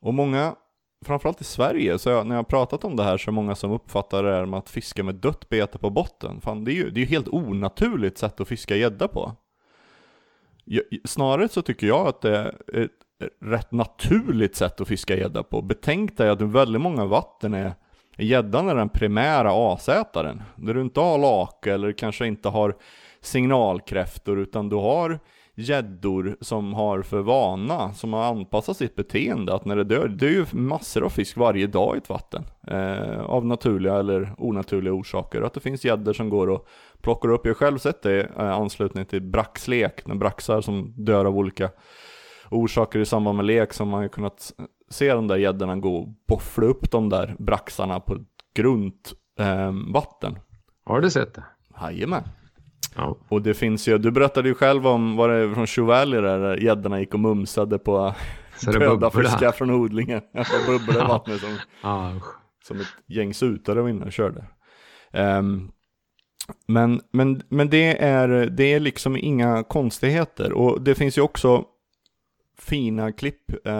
[0.00, 0.54] Och många,
[1.06, 3.34] framförallt i Sverige, så jag, när jag har pratat om det här så är det
[3.34, 6.40] många som uppfattar det här med att fiska med dött bete på botten.
[6.40, 9.36] Fan, det är ju det är ju helt onaturligt sätt att fiska gädda på.
[11.04, 12.90] Snarare så tycker jag att det är ett
[13.40, 15.62] rätt naturligt sätt att fiska gädda på.
[15.62, 17.74] Betänk dig att väldigt många vatten är
[18.18, 20.42] gäddan är den primära asätaren.
[20.56, 22.76] Där du inte har lake eller kanske inte har
[23.20, 25.18] signalkräftor utan du har
[25.58, 30.26] gäddor som har för vana, som har anpassat sitt beteende att när det dör, det
[30.26, 32.44] är ju massor av fisk varje dag i ett vatten.
[32.66, 35.42] Eh, av naturliga eller onaturliga orsaker.
[35.42, 36.68] Att det finns gäddor som går och
[37.00, 37.40] plockar upp.
[37.44, 41.36] Jag har själv sett det i eh, anslutning till braxlek, när braxar som dör av
[41.36, 41.70] olika
[42.50, 44.52] orsaker i samband med lek som man har kunnat
[44.90, 48.20] se de där gäddorna gå och boffla upp de där braxarna på ett
[48.54, 50.38] grunt eh, vatten.
[50.84, 51.44] Har du sett det?
[51.80, 52.22] Jajamän.
[52.96, 53.16] Ja.
[53.28, 57.00] Och det finns ju, du berättade ju själv om, var det från Chevalier där gäddorna
[57.00, 58.14] gick och mumsade på
[58.56, 60.20] Så döda fiskar från odlingen.
[60.32, 62.12] Det bubblade vattnet som, Ja,
[62.64, 64.44] som ett gäng sutare var inne och körde.
[65.12, 65.70] Ehm,
[66.66, 70.52] men, men, men det, är, det är liksom inga konstigheter.
[70.52, 71.64] Och det finns ju också
[72.58, 73.72] fina klipp, eh,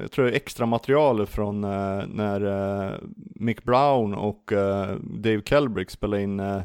[0.00, 2.40] jag tror det är extra material från eh, när
[2.86, 2.92] eh,
[3.34, 6.62] Mick Brown och eh, Dave Kelbrick spelade in eh,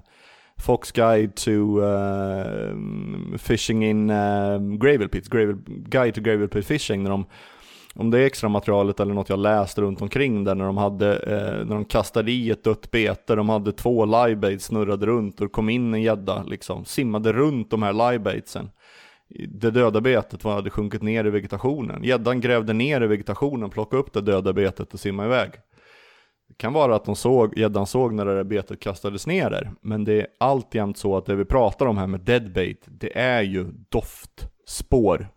[0.61, 7.03] Fox Guide to uh, Fishing in uh, Gravel Pits, gravel, Guide to Gravel Pit Fishing,
[7.03, 7.25] när de
[7.95, 11.15] om det är extra materialet eller något jag läst runt omkring där när de hade,
[11.15, 15.51] eh, när de kastade i ett dött bete, de hade två livebaits snurrade runt och
[15.51, 18.69] kom in en gädda liksom, simmade runt de här livebaitsen.
[19.47, 22.03] Det döda betet hade sjunkit ner i vegetationen.
[22.03, 25.51] Gäddan grävde ner i vegetationen, plockade upp det döda betet och simmade iväg.
[26.61, 29.71] Det kan vara att de såg, gäddan såg när det där betet kastades ner där,
[29.81, 33.41] men det är alltjämt så att det vi pratar om här med deadbait, det är
[33.41, 35.27] ju doftspår.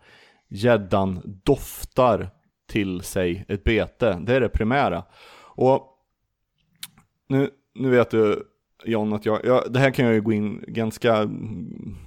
[0.49, 2.31] Gäddan doftar
[2.69, 4.19] till sig ett bete.
[4.21, 5.05] Det är det primära.
[5.41, 5.87] Och
[7.29, 8.43] nu, nu vet du
[8.85, 11.31] John att jag, jag, det här kan jag ju gå in ganska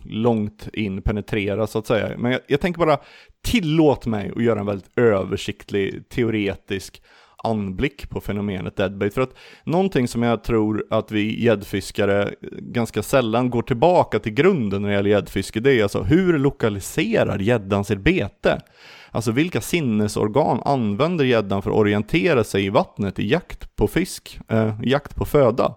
[0.06, 2.18] långt in, penetrera så att säga.
[2.18, 2.98] Men jag, jag tänker bara,
[3.42, 7.02] tillåt mig att göra en väldigt översiktlig, teoretisk
[7.44, 9.14] anblick på fenomenet deadbait.
[9.14, 9.34] För att
[9.64, 14.96] någonting som jag tror att vi gäddfiskare ganska sällan går tillbaka till grunden när det
[14.96, 18.62] gäller gäddfiske, det är alltså hur lokaliserar gäddan sitt bete?
[19.12, 24.40] Alltså vilka sinnesorgan använder gäddan för att orientera sig i vattnet i jakt på fisk,
[24.48, 25.76] eh, jakt på föda?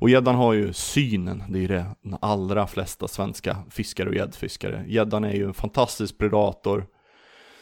[0.00, 1.86] Och gäddan har ju synen, det är ju det
[2.20, 4.84] allra flesta svenska fiskare och gäddfiskare.
[4.88, 6.86] Gäddan är ju en fantastisk predator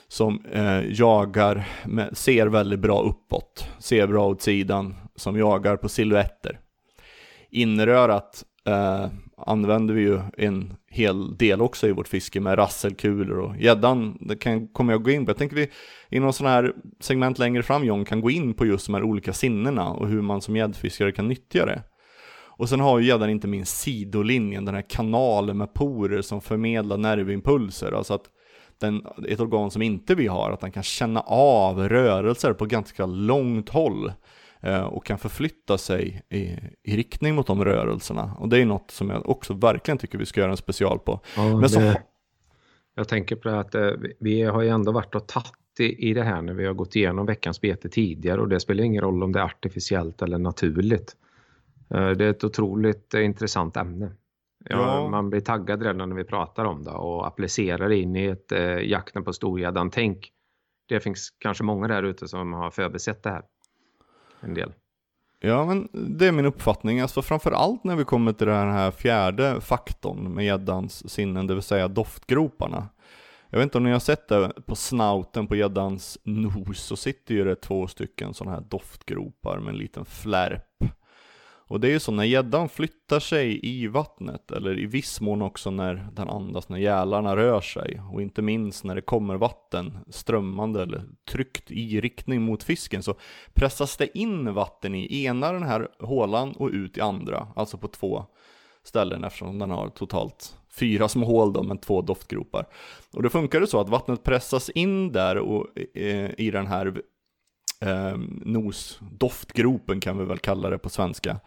[0.08, 5.88] som eh, jagar, med, ser väldigt bra uppåt, ser bra åt sidan, som jagar på
[5.88, 6.60] silhuetter.
[7.50, 9.06] Innerörat eh,
[9.46, 14.36] använder vi ju en hel del också i vårt fiske med rasselkulor och gäddan, det
[14.36, 15.30] kan, kommer jag gå in på.
[15.30, 15.68] Jag tänker vi
[16.08, 19.02] i någon sån här segment längre fram John kan gå in på just de här
[19.02, 21.82] olika sinnena och hur man som gäddfiskare kan nyttja det.
[22.58, 26.96] Och sen har ju gäddan inte minst sidolinjen, den här kanalen med porer som förmedlar
[26.96, 27.92] nervimpulser.
[27.92, 28.24] Alltså att
[28.80, 33.06] den, ett organ som inte vi har, att den kan känna av rörelser på ganska
[33.06, 34.12] långt håll
[34.60, 36.38] eh, och kan förflytta sig i,
[36.92, 38.32] i, riktning mot de rörelserna.
[38.38, 41.20] Och det är något som jag också verkligen tycker vi ska göra en special på.
[41.36, 42.02] Ja, Men så, det,
[42.94, 46.14] jag tänker på det att eh, vi- har ju ändå varit och tagit i, i
[46.14, 49.22] det här när vi har gått igenom veckans bete tidigare och det spelar ingen roll
[49.22, 51.16] om det är artificiellt eller naturligt.
[51.90, 54.10] Eh, Det är ett otroligt intressant ämne.
[54.68, 55.08] Ja.
[55.08, 58.78] Man blir taggad redan när vi pratar om det och applicerar in i ett eh,
[58.78, 59.90] jakten på storgäddan.
[59.90, 60.30] Tänk,
[60.88, 63.42] det finns kanske många där ute som har förbisett det här.
[64.40, 64.72] En del.
[65.40, 65.88] Ja, men
[66.18, 67.00] det är min uppfattning.
[67.00, 71.62] Alltså framförallt när vi kommer till den här fjärde faktorn med gäddans sinnen, det vill
[71.62, 72.88] säga doftgroparna.
[73.50, 77.34] Jag vet inte om ni har sett det på snouten på gäddans nos, så sitter
[77.34, 80.84] ju det två stycken sådana här doftgropar med en liten flärp.
[81.68, 85.42] Och det är ju så när gäddan flyttar sig i vattnet, eller i viss mån
[85.42, 89.98] också när den andas, när gälarna rör sig, och inte minst när det kommer vatten
[90.10, 93.14] strömmande eller tryckt i riktning mot fisken, så
[93.54, 97.88] pressas det in vatten i ena den här hålan och ut i andra, alltså på
[97.88, 98.24] två
[98.82, 102.66] ställen eftersom den har totalt fyra små hål då, men två doftgropar.
[103.12, 107.02] Och då funkar det så att vattnet pressas in där och, eh, i den här
[107.80, 111.40] eh, nos, doftgropen kan vi väl kalla det på svenska.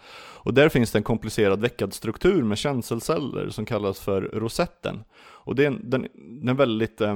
[0.43, 5.03] Och där finns det en komplicerad veckad struktur med känselceller som kallas för rosetten.
[5.19, 7.15] Och det är en, den, den är väldigt eh,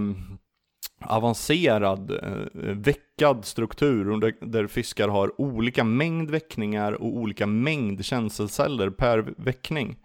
[1.00, 8.90] avancerad eh, veckad struktur där, där fiskar har olika mängd väckningar och olika mängd känselceller
[8.90, 9.98] per väckning.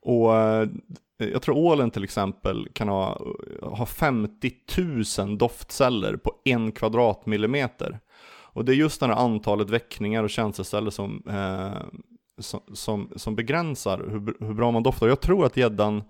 [0.00, 0.68] Och eh,
[1.18, 3.20] jag tror ålen till exempel kan ha,
[3.62, 4.52] ha 50
[5.18, 8.00] 000 doftceller på en kvadratmillimeter.
[8.58, 12.00] Och det är just det här antalet väckningar och känselceller som, eh,
[12.38, 15.08] som, som, som begränsar hur, hur bra man doftar.
[15.08, 16.02] Jag tror att gäddan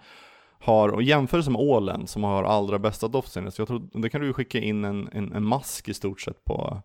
[0.61, 4.21] har, och jämförelse med ålen som har allra bästa doftsinne, så jag tror, det kan
[4.21, 6.83] du ju skicka in en, en, en mask i stort sett på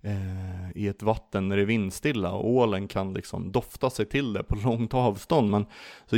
[0.00, 4.32] eh, i ett vatten när det är vindstilla och ålen kan liksom dofta sig till
[4.32, 5.50] det på långt avstånd.
[5.50, 5.66] Men
[6.06, 6.16] så,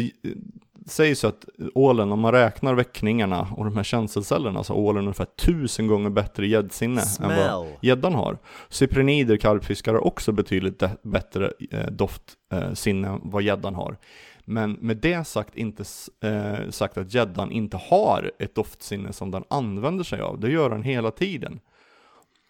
[0.87, 5.03] sägs ju att ålen, om man räknar väckningarna och de här känselcellerna, så har ålen
[5.03, 8.39] ungefär tusen gånger bättre gäddsinne än vad gäddan har.
[8.69, 13.97] Cyprinider, karpfiskar har också betydligt bättre eh, doftsinne än vad gäddan har.
[14.45, 15.85] Men med det sagt inte
[16.23, 20.41] eh, sagt att gäddan inte har ett doftsinne som den använder sig av.
[20.41, 21.61] Det gör den hela tiden.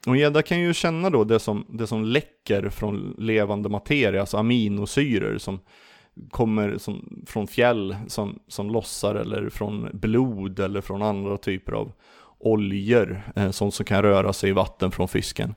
[0.07, 4.37] Och gädda kan ju känna då det som, det som läcker från levande materia, alltså
[4.37, 5.61] aminosyror som
[6.31, 11.93] kommer som, från fjäll som, som lossar eller från blod eller från andra typer av
[12.39, 15.55] oljor eh, som, som kan röra sig i vatten från fisken.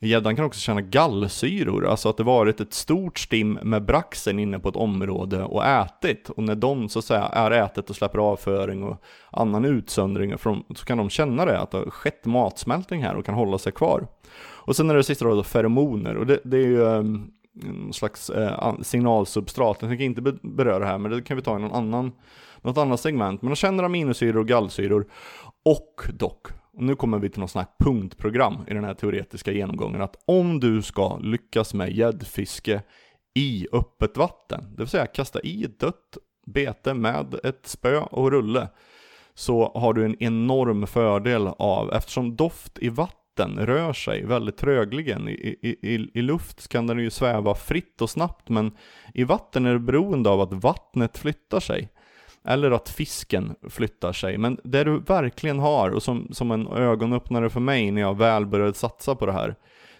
[0.00, 4.58] Gäddan kan också känna gallsyror, alltså att det varit ett stort stim med braxen inne
[4.58, 6.30] på ett område och ätit.
[6.30, 10.64] Och när de så att säga är ätet och släpper avföring och annan utsöndring från,
[10.74, 13.72] så kan de känna det, att det har skett matsmältning här och kan hålla sig
[13.72, 14.06] kvar.
[14.64, 18.30] Och sen är det sista då feromoner, och det, det är ju ehm, någon slags
[18.30, 19.76] eh, signalsubstrat.
[19.80, 22.12] Jag tänker inte beröra det här, men det kan vi ta i någon annan,
[22.62, 23.42] något annat segment.
[23.42, 25.06] Men de känner aminosyror och gallsyror.
[25.64, 29.52] Och dock, och nu kommer vi till något sånt här punktprogram i den här teoretiska
[29.52, 32.82] genomgången, att om du ska lyckas med gäddfiske
[33.34, 38.30] i öppet vatten, det vill säga kasta i ett dött bete med ett spö och
[38.30, 38.68] rulle,
[39.34, 45.28] så har du en enorm fördel av, eftersom doft i vatten rör sig väldigt trögligen.
[45.28, 48.72] I, i, i, I luft kan den ju sväva fritt och snabbt, men
[49.14, 51.88] i vatten är det beroende av att vattnet flyttar sig.
[52.44, 54.38] Eller att fisken flyttar sig.
[54.38, 58.46] Men det du verkligen har, och som, som en ögonöppnare för mig när jag väl
[58.46, 59.54] började satsa på det här,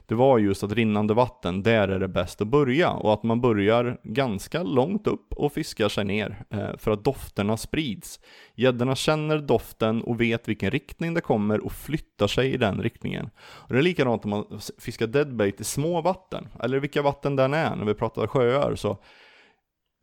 [0.07, 2.91] det var just att rinnande vatten, där är det bäst att börja.
[2.91, 7.57] Och att man börjar ganska långt upp och fiskar sig ner, eh, för att dofterna
[7.57, 8.21] sprids.
[8.55, 13.31] Gäddorna känner doften och vet vilken riktning det kommer och flyttar sig i den riktningen.
[13.39, 17.55] Och det är likadant om man fiskar deadbait i små vatten, eller vilka vatten den
[17.55, 18.99] är, när vi pratar sjöar, så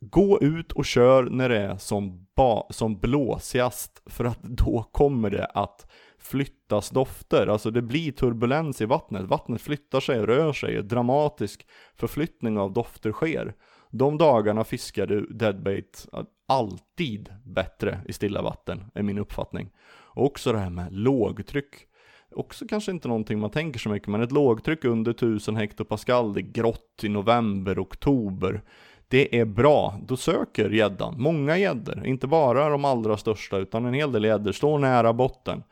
[0.02, 5.30] Gå ut och kör när det är som, ba- som blåsigast, för att då kommer
[5.30, 5.86] det att
[6.20, 7.46] flyttas dofter.
[7.46, 9.22] Alltså det blir turbulens i vattnet.
[9.22, 11.66] Vattnet flyttar sig, rör sig, dramatisk
[11.96, 13.54] förflyttning av dofter sker.
[13.90, 16.06] De dagarna fiskar du deadbait
[16.48, 19.70] alltid bättre i stilla vatten, är min uppfattning.
[20.14, 21.86] Och också det här med lågtryck.
[22.34, 26.40] Också kanske inte någonting man tänker så mycket, men ett lågtryck under 1000 hektopascal, det
[26.40, 28.62] är grått i november, oktober.
[29.08, 31.14] Det är bra, då söker gäddan.
[31.18, 35.62] Många gäddor, inte bara de allra största, utan en hel del gäddor står nära botten.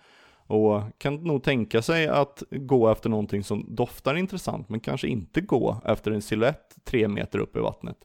[0.49, 5.40] Och kan nog tänka sig att gå efter någonting som doftar intressant, men kanske inte
[5.40, 7.96] gå efter en silhuett tre meter upp i vattnet.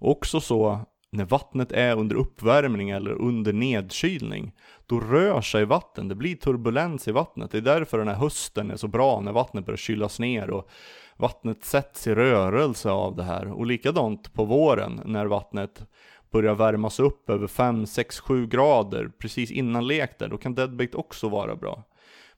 [0.00, 0.80] Också så,
[1.10, 4.52] när vattnet är under uppvärmning eller under nedkylning,
[4.86, 7.50] då rör sig vatten, det blir turbulens i vattnet.
[7.50, 10.68] Det är därför den här hösten är så bra, när vattnet börjar kylas ner och
[11.16, 13.52] vattnet sätts i rörelse av det här.
[13.52, 15.86] Och likadant på våren, när vattnet
[16.34, 20.94] börjar värmas upp över 5, 6, 7 grader precis innan lek där, då kan deadbait
[20.94, 21.82] också vara bra.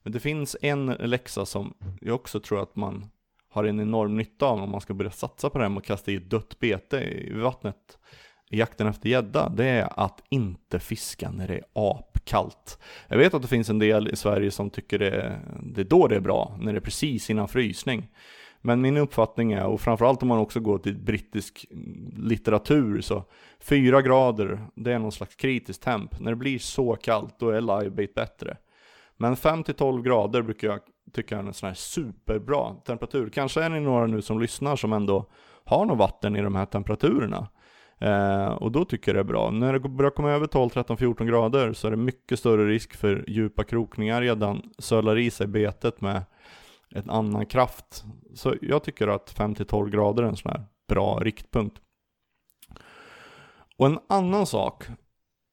[0.02, 3.06] Men det finns en läxa som jag också tror att man
[3.50, 5.86] har en enorm nytta av om man ska börja satsa på det här med att
[5.86, 7.98] kasta i ett dött bete i vattnet
[8.50, 12.78] i jakten efter gädda, det är att inte fiska när det är apkallt.
[13.08, 16.08] Jag vet att det finns en del i Sverige som tycker det, det är då
[16.08, 18.08] det är bra, när det är precis innan frysning.
[18.66, 21.66] Men min uppfattning är, och framförallt om man också går till brittisk
[22.16, 23.24] litteratur, så
[23.60, 26.20] 4 grader, det är någon slags kritisk temp.
[26.20, 28.56] När det blir så kallt, då är livebait bättre.
[29.16, 30.80] Men 5-12 grader brukar jag
[31.12, 33.28] tycka är en sån här superbra temperatur.
[33.28, 35.30] Kanske är ni några nu som lyssnar som ändå
[35.64, 37.48] har något vatten i de här temperaturerna.
[37.98, 39.50] Eh, och då tycker jag det är bra.
[39.50, 42.96] När det börjar komma över 12, 13, 14 grader så är det mycket större risk
[42.96, 44.20] för djupa krokningar.
[44.20, 46.22] Redan sölar i sig betet med
[46.90, 48.04] en annan kraft.
[48.34, 51.80] Så jag tycker att 5-12 grader är en sån här bra riktpunkt.
[53.76, 54.84] Och en annan sak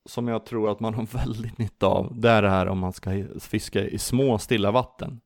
[0.06, 2.92] som jag tror att man har väldigt nytta av, det är det här om man
[2.92, 5.20] ska fiska i små stilla vatten.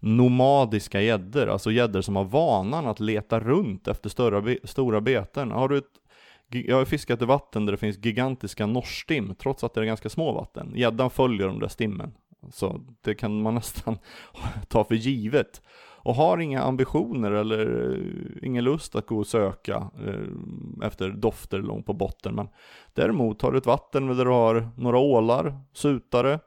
[0.00, 5.50] Nomadiska gäddor, alltså gäddor som har vanan att leta runt efter stora, stora beten.
[5.50, 5.84] Har du ett,
[6.48, 10.08] jag har fiskat i vatten där det finns gigantiska norrstim, trots att det är ganska
[10.08, 10.72] små vatten.
[10.74, 12.14] Gäddan följer de där stimmen.
[12.50, 13.98] Så det kan man nästan
[14.68, 15.62] ta för givet.
[16.04, 21.58] Och har inga ambitioner eller eh, ingen lust att gå och söka eh, efter dofter
[21.58, 22.34] långt på botten.
[22.34, 22.48] Men
[22.92, 26.38] däremot har du ett vatten där du har några ålar, sutare,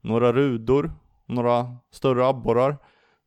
[0.00, 0.92] några rudor,
[1.26, 2.76] några större abborrar.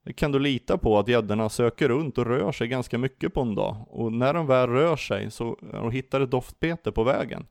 [0.05, 3.41] Det kan du lita på att gäddorna söker runt och rör sig ganska mycket på
[3.41, 3.75] en dag.
[3.89, 7.45] Och när de väl rör sig så, och hittar ett doftbete på vägen,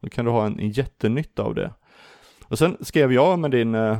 [0.00, 1.74] då kan du ha en, en jättenytta av det.
[2.48, 3.98] Och sen skrev jag med din eh,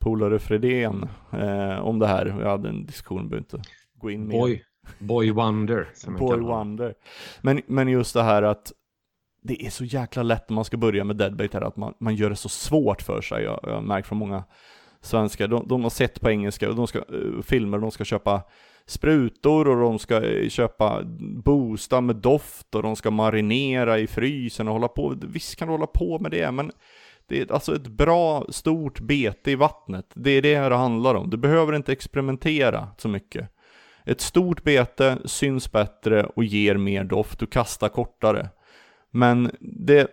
[0.00, 2.26] polare Fredén eh, om det här.
[2.40, 4.38] Jag hade en diskussion, behöver inte gå in mer.
[4.38, 4.62] Boy,
[4.98, 5.88] boy wonder.
[6.18, 6.94] boy wonder.
[7.42, 8.72] Men, men just det här att
[9.42, 12.14] det är så jäkla lätt när man ska börja med deadbait här, att man, man
[12.14, 13.44] gör det så svårt för sig.
[13.44, 14.44] Jag, jag har märkt från många
[15.00, 18.42] svenskar, de, de har sett på engelska, de ska, uh, filmer, de ska köpa
[18.86, 21.02] sprutor och de ska eh, köpa
[21.44, 25.14] boosta med doft och de ska marinera i frysen och hålla på.
[25.22, 26.72] Visst kan du hålla på med det, men
[27.28, 30.06] det är alltså ett bra, stort bete i vattnet.
[30.14, 31.30] Det är det här det handlar om.
[31.30, 33.48] Du behöver inte experimentera så mycket.
[34.04, 38.48] Ett stort bete syns bättre och ger mer doft, du kastar kortare.
[39.10, 40.08] Men det,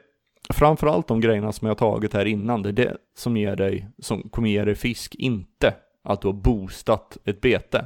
[0.49, 4.29] framförallt de grejerna som jag tagit här innan, det är det som, ger dig, som
[4.29, 7.85] kommer ge dig fisk, inte att du har boostat ett bete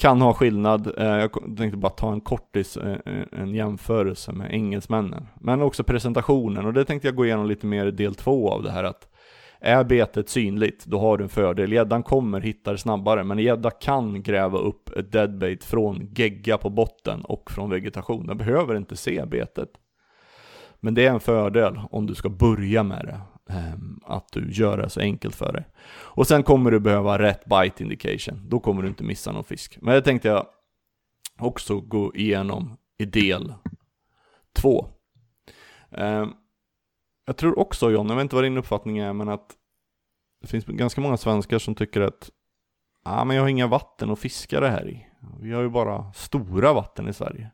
[0.00, 0.98] kan ha skillnad.
[0.98, 5.26] Eh, jag tänkte bara ta en kortis, eh, eh, en jämförelse med engelsmännen.
[5.40, 8.62] Men också presentationen, och det tänkte jag gå igenom lite mer i del två av
[8.62, 9.08] det här att
[9.60, 11.72] är betet synligt, då har du en fördel.
[11.72, 16.70] Gäddan kommer hitta det snabbare, men gädda kan gräva upp ett deadbait från gegga på
[16.70, 18.26] botten och från vegetation.
[18.26, 19.70] Den behöver inte se betet.
[20.80, 23.20] Men det är en fördel om du ska börja med det.
[23.50, 25.64] Ehm, att du gör det så enkelt för dig.
[25.88, 28.48] Och sen kommer du behöva rätt bite indication.
[28.48, 29.78] Då kommer du inte missa någon fisk.
[29.80, 30.46] Men det tänkte jag
[31.38, 33.54] också gå igenom i del
[34.52, 34.86] två.
[35.90, 36.32] Ehm,
[37.26, 39.56] jag tror också John, jag vet inte vad din uppfattning är, men att
[40.40, 42.30] det finns ganska många svenskar som tycker att
[43.04, 45.06] ah, men jag har inga vatten att fiska det här i.
[45.40, 47.50] Vi har ju bara stora vatten i Sverige.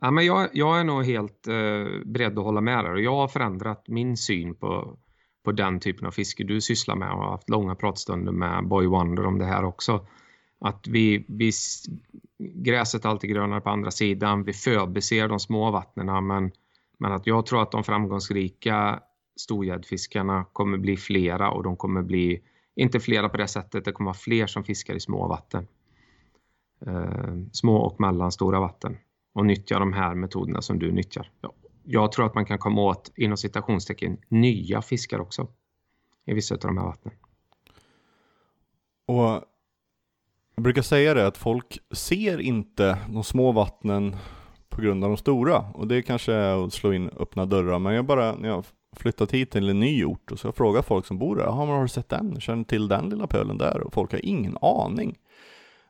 [0.00, 3.16] Ja, men jag, jag är nog helt eh, beredd att hålla med där och jag
[3.16, 4.98] har förändrat min syn på,
[5.44, 8.86] på den typen av fiske du sysslar med och har haft långa pratstunder med Boy
[8.86, 10.06] Wonder om det här också.
[10.60, 11.52] Att vi, vi
[12.38, 16.50] gräset är alltid grönare på andra sidan, vi förbiser de små vattnen men,
[16.98, 19.00] men att jag tror att de framgångsrika
[19.36, 22.42] storgäddfiskarna kommer bli flera och de kommer bli,
[22.76, 25.66] inte flera på det sättet, det kommer vara fler som fiskar i små vatten.
[26.86, 28.96] Eh, små och mellanstora vatten
[29.34, 31.30] och nyttja de här metoderna som du nyttjar.
[31.84, 35.48] Jag tror att man kan komma åt, inom citationstecken, nya fiskar också
[36.26, 37.14] i vissa av de här vattnen.
[39.06, 39.44] Och
[40.54, 44.16] jag brukar säga det att folk ser inte de små vattnen
[44.68, 45.58] på grund av de stora.
[45.58, 47.78] Och det kanske är att slå in öppna dörrar.
[47.78, 48.64] Men jag bara, när jag
[48.96, 51.82] flyttat hit till en ny ort och så jag frågar folk som bor där, har
[51.82, 52.40] du sett den?
[52.40, 53.80] Känner till den lilla pölen där?
[53.80, 55.18] Och folk har ingen aning.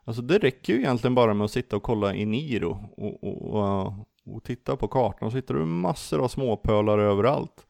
[0.04, 3.54] Alltså det räcker ju egentligen bara med att sitta och kolla i Niro och, och,
[3.54, 3.92] och,
[4.26, 5.30] och titta på kartan.
[5.30, 7.66] Så hittar du massor av småpölar överallt.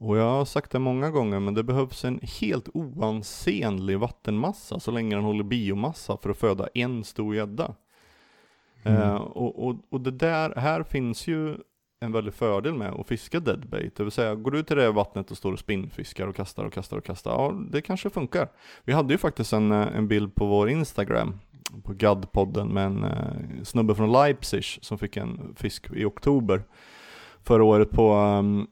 [0.00, 4.90] Och jag har sagt det många gånger, men det behövs en helt oansenlig vattenmassa så
[4.90, 7.74] länge den håller biomassa för att föda en stor gädda.
[8.82, 9.02] Mm.
[9.02, 11.56] Eh, och, och, och det där, här finns ju
[12.00, 13.96] en väldig fördel med att fiska deadbait.
[13.96, 16.72] Det vill säga, går du till det vattnet och står och spinnfiskar och kastar och
[16.72, 18.48] kastar och kastar, ja det kanske funkar.
[18.84, 21.38] Vi hade ju faktiskt en, eh, en bild på vår Instagram,
[21.84, 26.62] på GAD-podden med en eh, snubbe från Leipzig som fick en fisk i oktober
[27.42, 28.66] förra året på, um,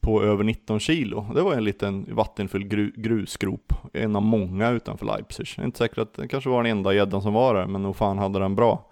[0.00, 1.26] på över 19 kilo.
[1.34, 5.46] Det var en liten vattenfylld gru, grusgrop, en av många utanför Leipzig.
[5.56, 7.82] Jag är inte säker att det kanske var den enda gäddan som var där, men
[7.82, 8.90] nog fan hade den bra.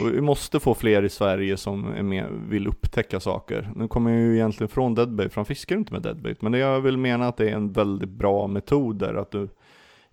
[0.00, 3.70] Och vi måste få fler i Sverige som är med, vill upptäcka saker.
[3.76, 6.42] Nu kommer jag ju egentligen från deadbait, för han fiskar inte med deadbait.
[6.42, 9.48] Men det jag vill mena att det är en väldigt bra metod där, att du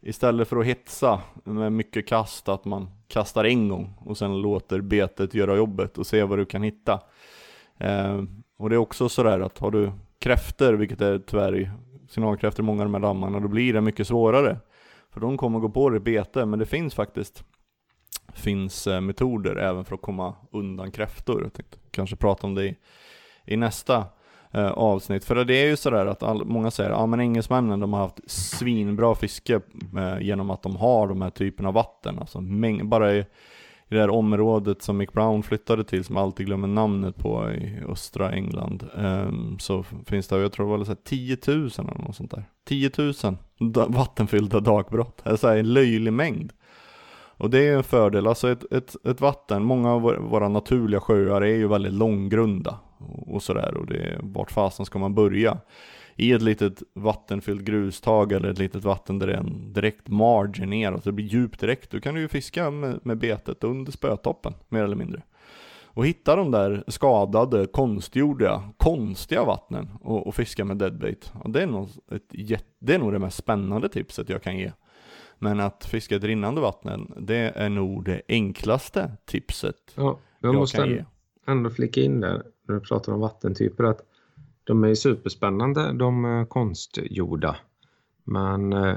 [0.01, 4.82] istället för att hetsa med mycket kast, att man kastar en gång och sen låter
[4.82, 6.99] betet göra jobbet och se vad du kan hitta.
[7.78, 8.24] Eh,
[8.58, 11.72] och det är också sådär att har du kräfter, vilket är tyvärr
[12.10, 14.58] signalkräftor i många av de här dammarna, då blir det mycket svårare.
[15.10, 17.43] För de kommer gå på det bete, men det finns faktiskt
[18.34, 21.43] finns eh, metoder även för att komma undan kräftor.
[21.43, 22.76] Jag tänkte kanske prata om det i,
[23.45, 24.05] i nästa
[24.51, 25.26] eh, avsnitt.
[25.26, 28.32] För det är ju sådär att all, många säger att ja, engelsmännen de har haft
[28.32, 29.61] svinbra fiske
[29.97, 32.19] eh, genom att de har de här typerna av vatten.
[32.19, 33.19] Alltså mäng, bara i,
[33.88, 37.51] i det här området som Mick Brown flyttade till, som jag alltid glömmer namnet på
[37.51, 42.05] i östra England, um, så finns det, jag tror det var så 10 000 eller
[42.05, 42.43] något sånt där.
[42.67, 43.13] 10 000
[43.88, 46.53] vattenfyllda dagbrott, alltså en löjlig mängd.
[47.38, 51.42] Och det är en fördel, alltså ett, ett, ett vatten, många av våra naturliga sjöar
[51.42, 52.80] är ju väldigt långgrunda
[53.28, 55.58] och sådär och det är vart fasen ska man börja?
[56.16, 60.70] I ett litet vattenfyllt grustag eller ett litet vatten där det är en direkt margin
[60.70, 64.54] neråt, det blir djupt direkt, då kan du ju fiska med, med betet under spötoppen,
[64.70, 65.22] mer eller mindre.
[65.96, 71.34] Och hitta de där skadade, konstgjorda, konstiga vattnen och, och fiska med deadbait.
[71.44, 74.72] Ja, det, är nog ett, det är nog det mest spännande tipset jag kan ge.
[75.40, 80.56] Men att fiska ett rinnande vatten, det är nog det enklaste tipset ja, jag, jag
[80.56, 81.06] måste kan ge.
[81.48, 84.02] ändå flika in där när du pratar om vattentyper att
[84.64, 87.56] de är superspännande, de konstgjorda.
[88.24, 88.96] Men eh,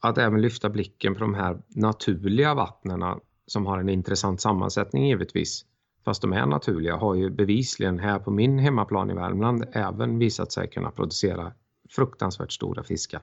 [0.00, 5.64] att även lyfta blicken på de här naturliga vattnena som har en intressant sammansättning givetvis,
[6.04, 10.52] fast de är naturliga, har ju bevisligen här på min hemmaplan i Värmland även visat
[10.52, 11.52] sig kunna producera
[11.90, 13.20] fruktansvärt stora fiskar.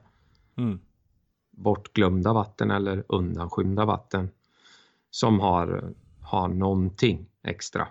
[0.56, 0.78] Mm
[1.56, 4.30] bortglömda vatten eller undanskymda vatten
[5.10, 7.88] som har, har någonting extra.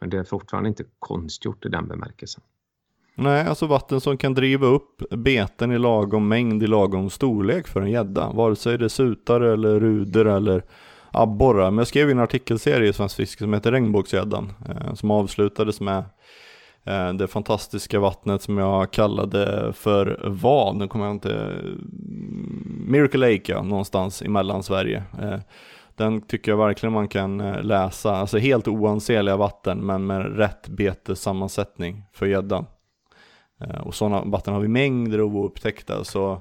[0.00, 2.42] Men det är fortfarande inte konstgjort i den bemärkelsen.
[3.14, 7.80] Nej, alltså vatten som kan driva upp beten i lagom mängd i lagom storlek för
[7.80, 8.32] en gädda.
[8.32, 10.62] Vare sig det är sutare eller ruder eller
[11.10, 11.70] abborrar.
[11.70, 14.52] Men jag skrev en artikelserie i Svensk Fiske som heter Regnbågsgäddan.
[14.68, 16.04] Eh, som avslutades med
[16.86, 20.76] Eh, det fantastiska vattnet som jag kallade för vad?
[20.76, 21.54] Nu kommer jag inte...
[22.86, 25.02] Miracle Lake ja, någonstans i Mellansverige.
[25.22, 25.38] Eh,
[25.96, 28.16] den tycker jag verkligen man kan eh, läsa.
[28.16, 32.66] Alltså helt oansenliga vatten men med rätt betesammansättning för gäddan.
[33.84, 36.40] Och sådana vatten har vi mängder av oupptäckta så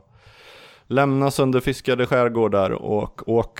[0.87, 3.59] lämna sönderfiskade skärgårdar och åk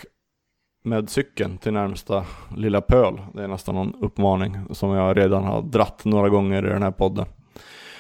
[0.85, 2.25] med cykeln till närmsta
[2.57, 3.21] lilla pöl.
[3.33, 6.91] Det är nästan någon uppmaning som jag redan har dratt några gånger i den här
[6.91, 7.25] podden.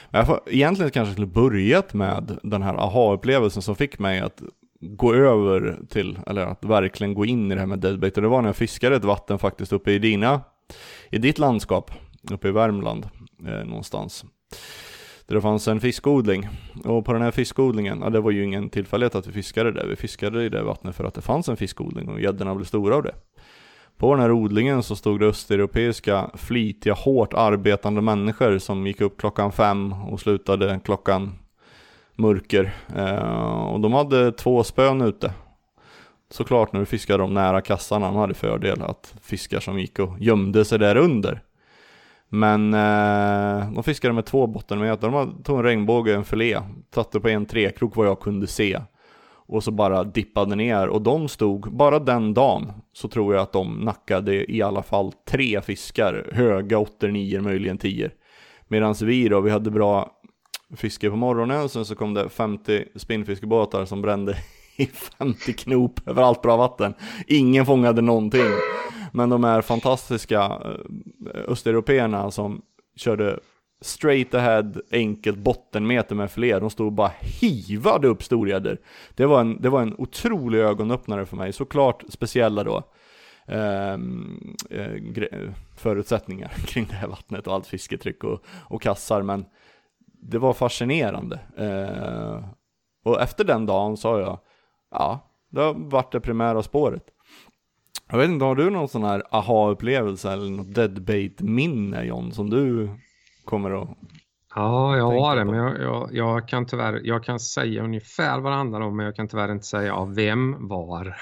[0.09, 4.41] Men jag får, egentligen kanske skulle börjat med den här aha-upplevelsen som fick mig att
[4.79, 8.17] gå över till, eller att verkligen gå in i det här med deadbait.
[8.17, 10.41] Och det var när jag fiskade ett vatten faktiskt uppe i dina,
[11.09, 11.91] i ditt landskap,
[12.31, 13.09] uppe i Värmland
[13.47, 14.25] eh, någonstans
[15.27, 16.49] där det fanns en fiskodling.
[16.83, 19.87] Och på den här fiskodlingen, ja det var ju ingen tillfällighet att vi fiskade där.
[19.87, 22.95] Vi fiskade i det vattnet för att det fanns en fiskodling och gäddorna blev stora
[22.95, 23.15] av det.
[23.97, 29.17] På den här odlingen så stod det östeuropeiska, flitiga, hårt arbetande människor som gick upp
[29.17, 31.31] klockan fem och slutade klockan
[32.15, 32.73] mörker.
[32.95, 35.33] Eh, och de hade två spön ute.
[36.29, 40.19] Såklart när du fiskade dem nära kassarna, de hade fördel att fiskar som gick och
[40.19, 41.41] gömde sig där under
[42.35, 45.09] men eh, de fiskade med två bottenmeter.
[45.09, 46.59] De tog en regnbåge, en filé,
[46.95, 48.79] satte på en trekrok vad jag kunde se.
[49.47, 53.53] Och så bara dippade ner och de stod, bara den dagen så tror jag att
[53.53, 58.11] de nackade i alla fall tre fiskar, höga åttor, nior, möjligen tior.
[58.67, 60.11] Medan vi då, vi hade bra
[60.75, 64.37] fiske på morgonen, sen så kom det 50 spinnfiskebåtar som brände
[64.75, 66.93] i 50 knop över allt bra vatten.
[67.27, 68.51] Ingen fångade någonting.
[69.15, 72.61] Men de här fantastiska eh, östeuropeerna som
[72.95, 73.39] körde
[73.81, 76.59] straight ahead, enkelt bottenmeter med fler.
[76.59, 77.11] De stod och bara
[77.41, 78.77] hivade upp storgäddor.
[79.15, 81.53] Det, var en, det var en otrolig ögonöppnare för mig.
[81.53, 82.83] Såklart speciella då
[83.47, 89.21] ehm, eh, förutsättningar kring det här vattnet och allt fisketryck och, och kassar.
[89.21, 89.45] Men
[90.21, 91.39] det var fascinerande.
[91.57, 92.45] Eh,
[93.03, 94.39] och efter den dagen sa jag,
[94.91, 97.14] ja, det har varit det primära spåret.
[98.07, 102.89] Jag vet inte, har du någon sån här aha-upplevelse eller något deadbait-minne John som du
[103.45, 103.97] kommer att
[104.55, 108.51] Ja, jag har det, men jag, jag, jag, kan tyvärr, jag kan säga ungefär vad
[108.51, 111.17] det handlar om, men jag kan tyvärr inte säga av vem, var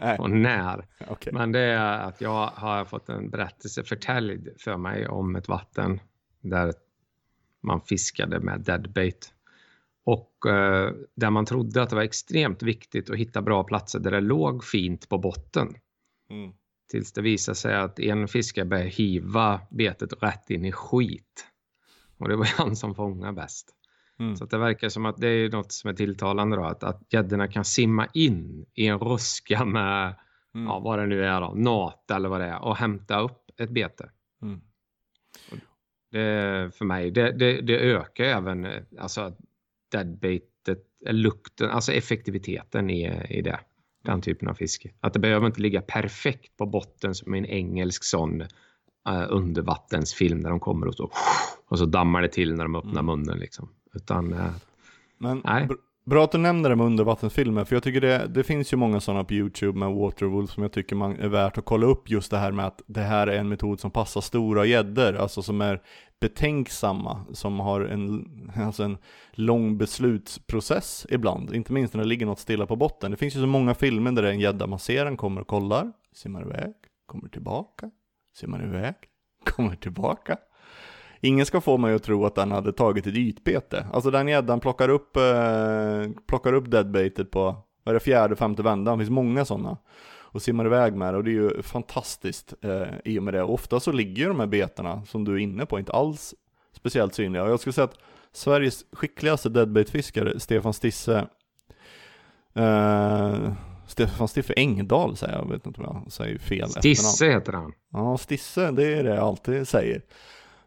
[0.00, 0.18] Nej.
[0.18, 0.86] och när.
[1.08, 1.32] Okay.
[1.32, 6.00] Men det är att jag har fått en berättelse förtäljd för mig om ett vatten
[6.40, 6.72] där
[7.62, 9.32] man fiskade med deadbait.
[10.04, 14.10] Och eh, där man trodde att det var extremt viktigt att hitta bra platser där
[14.10, 15.74] det låg fint på botten.
[16.30, 16.52] Mm.
[16.90, 21.46] Tills det visade sig att en fiskare började hiva betet rätt in i skit.
[22.18, 23.74] Och det var han som fångade bäst.
[24.18, 24.36] Mm.
[24.36, 26.64] Så det verkar som att det är något som är tilltalande då.
[26.64, 30.14] Att, gäddorna kan simma in i en ruska med
[30.54, 30.66] Mm.
[30.66, 33.70] ja, vad det nu är då, nat eller vad det är och hämta upp ett
[33.70, 34.10] bete.
[34.42, 34.60] Mm.
[36.10, 39.36] Det, för mig, det, det, det ökar även eh, alltså
[39.88, 43.60] deadbaitet, lukten, alltså effektiviteten i, i det.
[44.02, 44.90] Den typen av fiske.
[45.00, 50.42] Att det behöver inte ligga perfekt på botten som i en engelsk sån uh, undervattensfilm
[50.42, 51.10] där de kommer och så,
[51.68, 53.68] och så dammar det till när de öppnar munnen liksom.
[53.94, 54.52] Utan eh,
[55.18, 55.68] Men Nej
[56.10, 59.00] bra att du nämner det med undervattensfilmer, för jag tycker det, det finns ju många
[59.00, 62.30] sådana på YouTube med Waterwolf som jag tycker man är värt att kolla upp just
[62.30, 65.60] det här med att det här är en metod som passar stora gäddor, alltså som
[65.60, 65.82] är
[66.20, 68.98] betänksamma, som har en, alltså en
[69.32, 73.10] lång beslutsprocess ibland, inte minst när det ligger något stilla på botten.
[73.10, 75.40] Det finns ju så många filmer där det är en gädda, man ser den, kommer
[75.40, 76.74] och kollar, simmar iväg,
[77.06, 77.90] kommer tillbaka,
[78.36, 78.94] simmar iväg,
[79.44, 80.36] kommer tillbaka.
[81.20, 83.86] Ingen ska få mig att tro att den hade tagit ett ytbete.
[83.92, 88.62] Alltså den gäddan plockar upp, eh, plockar upp deadbaitet på, vad är det, fjärde, femte
[88.62, 89.76] vändan, det finns många sådana.
[90.32, 93.42] Och simmar iväg med det och det är ju fantastiskt eh, i och med det.
[93.42, 96.34] Ofta så ligger ju de här betena som du är inne på inte alls
[96.72, 97.42] speciellt synliga.
[97.42, 97.98] Och jag skulle säga att
[98.32, 101.26] Sveriges skickligaste deadbaitfiskare, Stefan Stisse,
[102.54, 103.52] eh,
[103.86, 107.72] Stefan Stiffe Engdahl säger jag, jag vet inte om jag säger fel Stisse heter han.
[107.92, 110.02] Ja, Stisse, det är det jag alltid säger.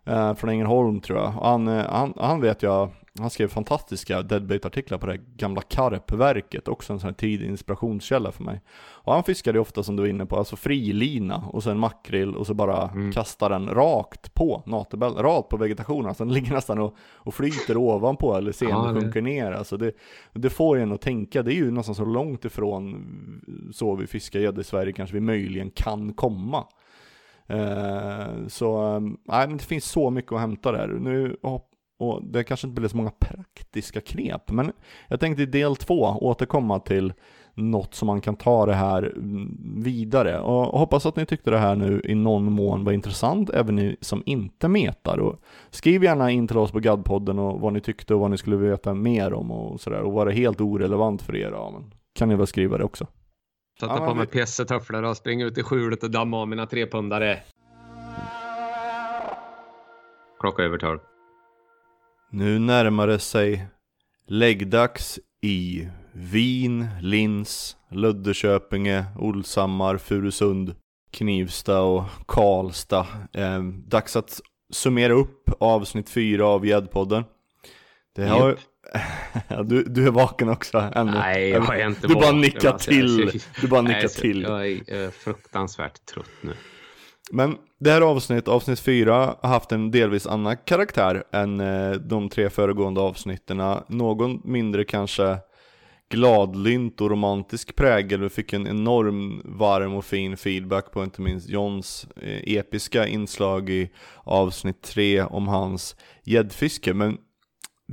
[0.06, 1.30] Eh, från Ängelholm tror jag.
[1.32, 2.89] Han, eh, han, han vet jag,
[3.20, 8.43] han skrev fantastiska deadbait-artiklar på det gamla karpverket, också en sån här tidig inspirationskälla för
[8.43, 8.62] mig.
[8.91, 12.36] Och han fiskade ju ofta som du var inne på, alltså frilina och sen makrill
[12.36, 13.12] och så bara Mm.
[13.12, 17.78] kastar den rakt på natebälten, rakt på vegetationen, alltså den ligger nästan och, och flyter
[17.78, 19.51] ovanpå eller sen Ja, det- sjunker ner.
[19.51, 19.91] Alltså det,
[20.34, 22.95] det får en att tänka, det är ju nästan så långt ifrån
[23.74, 26.66] så vi fiskar gädda i Sverige kanske vi möjligen kan komma.
[27.47, 30.87] Eh, så, ehm, nej men det finns så mycket att hämta där.
[30.87, 31.69] Nu, och,
[32.23, 34.71] det kanske inte blir så många praktiska knep, men
[35.07, 37.13] jag tänkte i del två återkomma till
[37.55, 40.39] något som man kan ta det här mm, vidare.
[40.39, 43.95] Och hoppas att ni tyckte det här nu i någon mån var intressant, även ni
[44.01, 45.17] som inte metar.
[45.17, 45.39] Och
[45.69, 48.55] skriv gärna in till oss på Gadpodden och vad ni tyckte och vad ni skulle
[48.55, 50.01] veta mer om och sådär.
[50.01, 53.07] Och var det helt orelevant för er, ja men kan ni väl skriva det också.
[53.84, 56.65] Sätta Ja, på mig vi- pjäsetofflor och springa ut i skjulet och damma av mina
[56.65, 57.39] trepundare.
[60.39, 60.99] Klocka över tolv.
[62.31, 63.67] Nu närmar det sig
[64.27, 70.75] läggdags i Wien, Linz, Löddeköpinge, Olshammar, Furusund,
[71.11, 73.07] Knivsta och Karlstad.
[73.34, 74.41] Eh, dags att
[74.73, 77.23] summera upp avsnitt fyra av Gäddpodden.
[78.15, 78.49] Det har...
[78.49, 78.59] Japp.
[79.65, 81.11] Du, du är vaken också ännu.
[81.11, 83.41] Nej, jag är inte Du bara nickar alltså, till.
[83.61, 84.41] Du bara Nej, nickar så- till.
[84.41, 86.53] Jag är fruktansvärt trött nu.
[87.31, 92.29] Men det här avsnitt, avsnitt fyra, har haft en delvis annan karaktär än eh, de
[92.29, 93.61] tre föregående avsnitten.
[93.88, 95.38] Någon mindre kanske
[96.09, 98.21] gladlynt och romantisk prägel.
[98.21, 103.69] Vi fick en enorm varm och fin feedback på inte minst Johns eh, episka inslag
[103.69, 103.91] i
[104.23, 106.93] avsnitt tre om hans gäddfiske.
[106.93, 107.17] Men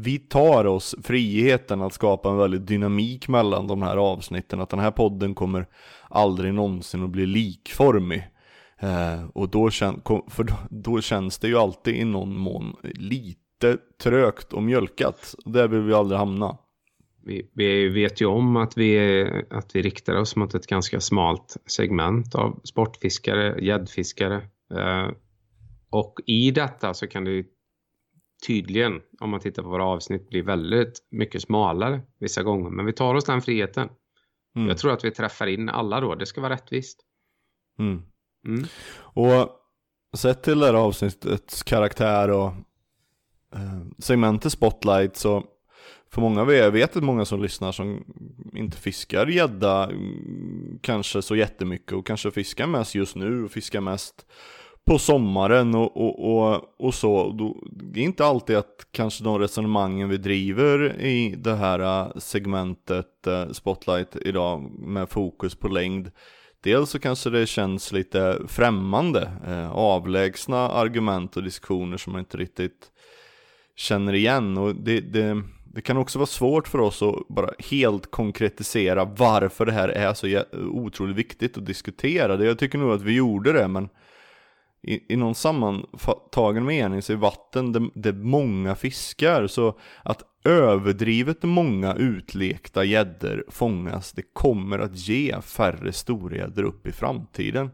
[0.02, 4.60] vi tar oss friheten att skapa en väldigt dynamik mellan de här avsnitten.
[4.60, 5.66] Att den här podden kommer
[6.08, 8.28] aldrig någonsin att bli likformig.
[8.78, 13.78] Eh, och då, kän, för då, då känns det ju alltid i någon mån lite
[14.02, 15.34] trögt och mjölkat.
[15.44, 16.58] Där vill vi aldrig hamna.
[17.24, 21.56] Vi, vi vet ju om att vi, att vi riktar oss mot ett ganska smalt
[21.66, 24.36] segment av sportfiskare, gäddfiskare.
[24.74, 25.08] Eh,
[25.90, 27.44] och i detta så kan det ju
[28.46, 32.70] tydligen, om man tittar på våra avsnitt, bli väldigt mycket smalare vissa gånger.
[32.70, 33.88] Men vi tar oss den friheten.
[34.56, 34.68] Mm.
[34.68, 36.14] Jag tror att vi träffar in alla då.
[36.14, 37.00] Det ska vara rättvist.
[37.78, 38.02] Mm.
[38.46, 38.66] Mm.
[38.98, 39.50] Och
[40.16, 42.46] sett till det här avsnittets karaktär och
[43.54, 45.44] eh, segmentet Spotlight så
[46.12, 48.04] för många av er, jag vet att många som lyssnar som
[48.54, 53.80] inte fiskar gädda mm, kanske så jättemycket och kanske fiskar mest just nu och fiskar
[53.80, 54.26] mest
[54.86, 57.32] på sommaren och, och, och, och så.
[57.32, 62.12] Då, det är inte alltid att kanske de resonemangen vi driver i det här äh,
[62.16, 66.10] segmentet äh, Spotlight idag med fokus på längd
[66.62, 72.36] Dels så kanske det känns lite främmande, eh, avlägsna argument och diskussioner som man inte
[72.36, 72.90] riktigt
[73.76, 74.58] känner igen.
[74.58, 79.66] Och det, det, det kan också vara svårt för oss att bara helt konkretisera varför
[79.66, 82.44] det här är så otroligt viktigt att diskutera.
[82.44, 83.88] Jag tycker nog att vi gjorde det, men
[84.82, 89.46] i, i någon sammantagen mening så är vatten det, det många fiskar.
[89.46, 96.92] Så att överdrivet många utlekta gäddor fångas, det kommer att ge färre storgäddor upp i
[96.92, 97.70] framtiden.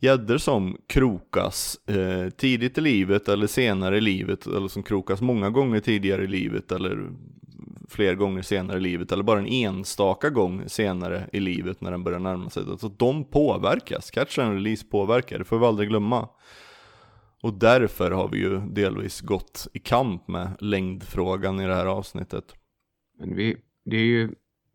[0.00, 5.50] Gäddor som krokas eh, tidigt i livet eller senare i livet, eller som krokas många
[5.50, 7.10] gånger tidigare i livet eller
[7.88, 12.04] fler gånger senare i livet, eller bara en enstaka gång senare i livet när den
[12.04, 12.62] börjar närma sig.
[12.78, 16.28] Så de påverkas, catch and release påverkar, det får vi aldrig glömma.
[17.42, 22.44] Och därför har vi ju delvis gått i kamp med längdfrågan i det här avsnittet.
[23.18, 24.24] Men vi, det är ju,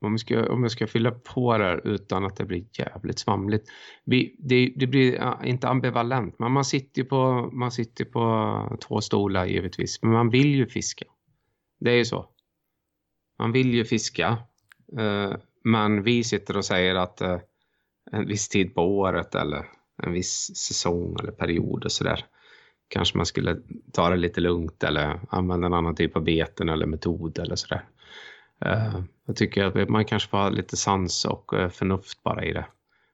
[0.02, 3.64] om jag, ska, om jag ska fylla på där utan att det blir jävligt svamligt.
[4.06, 9.46] Vi, det, det blir inte ambivalent, men man sitter, på, man sitter på två stolar
[9.46, 10.00] givetvis.
[10.02, 11.06] Men man vill ju fiska.
[11.80, 12.33] Det är ju så.
[13.44, 14.38] Man vill ju fiska.
[15.00, 15.34] Eh,
[15.64, 17.40] men vi sitter och säger att eh,
[18.12, 19.66] en viss tid på året eller
[20.04, 22.26] en viss säsong eller period och sådär
[22.88, 23.58] kanske man skulle
[23.94, 27.86] ta det lite lugnt eller använda en annan typ av beten eller metod eller sådär.
[28.66, 32.66] Eh, jag tycker att man kanske får ha lite sans och förnuft bara i det.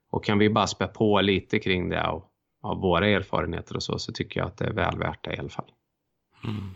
[0.10, 4.12] Och kan vi bara spä på lite kring det av våra erfarenheter och så, så
[4.12, 5.72] tycker jag att det är väl värt det i alla fall.
[6.44, 6.76] Mm.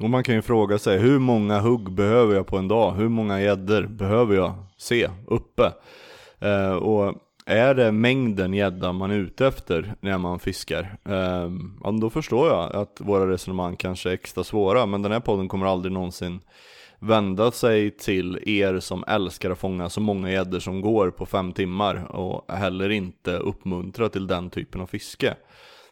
[0.00, 2.94] Och man kan ju fråga sig, hur många hugg behöver jag på en dag?
[2.94, 5.72] Hur många gäddor behöver jag se uppe?
[6.38, 7.14] Eh, och
[7.46, 10.98] är det mängden gädda man är ute efter när man fiskar?
[11.04, 11.50] Eh,
[11.84, 15.48] ja, då förstår jag att våra resonemang kanske är extra svåra, men den här podden
[15.48, 16.40] kommer aldrig någonsin
[16.98, 21.52] vända sig till er som älskar att fånga så många gäddor som går på fem
[21.52, 25.34] timmar och heller inte uppmuntra till den typen av fiske.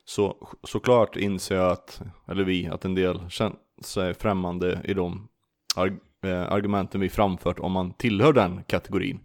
[0.05, 5.29] Så såklart inser jag att, eller vi, att en del känner sig främmande i de
[5.77, 5.93] arg
[6.23, 9.21] eh, argumenten vi framfört om man tillhör den kategorin.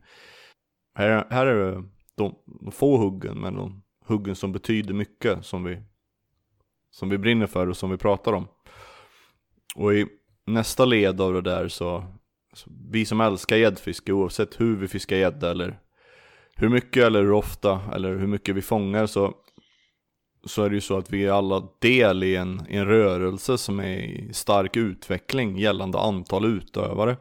[0.96, 1.84] Här, här är det
[2.16, 5.82] de, de få huggen, men de huggen som betyder mycket som vi,
[6.92, 8.48] som vi brinner för och som vi pratar om.
[9.76, 10.06] Och i
[10.46, 12.04] nästa led av det där så,
[12.54, 15.80] så vi som älskar gäddfiske oavsett hur vi fiskar gädda eller
[16.56, 19.34] hur mycket eller hur ofta eller hur mycket vi fångar så,
[20.46, 23.58] så är det ju så att vi är alla del i en, i en rörelse
[23.58, 27.18] som är i stark utveckling gällande antal utövare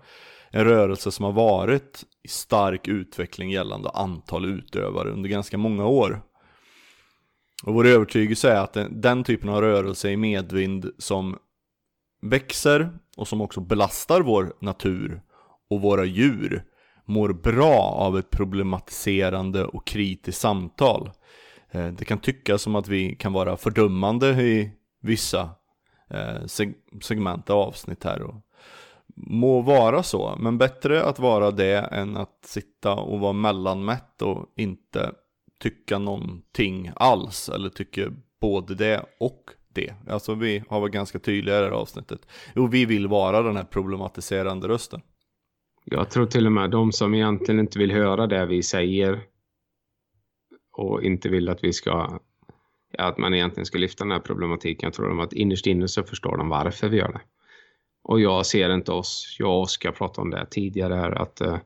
[0.50, 6.22] en rörelse som har varit i stark utveckling gällande antal utövare under ganska många år.
[7.64, 11.38] Och vår övertygelse är att den, den typen av rörelse i medvind som
[12.22, 15.22] växer och som också belastar vår natur
[15.70, 16.64] och våra djur
[17.04, 21.10] mår bra av ett problematiserande och kritiskt samtal.
[21.70, 24.72] Eh, det kan tyckas som att vi kan vara fördömande i
[25.02, 25.50] vissa
[26.10, 26.46] eh,
[27.02, 28.34] segment och avsnitt här och
[29.16, 34.46] må vara så, men bättre att vara det än att sitta och vara mellanmätt och
[34.56, 35.12] inte
[35.62, 39.44] tycka någonting alls, eller tycker både det och
[39.74, 39.94] det.
[40.08, 42.20] Alltså vi har varit ganska tydliga i det här avsnittet.
[42.54, 45.00] Jo, vi vill vara den här problematiserande rösten.
[45.84, 49.20] Jag tror till och med de som egentligen inte vill höra det vi säger
[50.72, 52.20] och inte vill att vi ska
[52.98, 54.86] att man egentligen ska lyfta den här problematiken.
[54.86, 57.20] Jag tror de att innerst inne så förstår de varför vi gör det.
[58.02, 61.58] Och jag ser inte oss, jag och Oskar pratade om det tidigare här, att eh,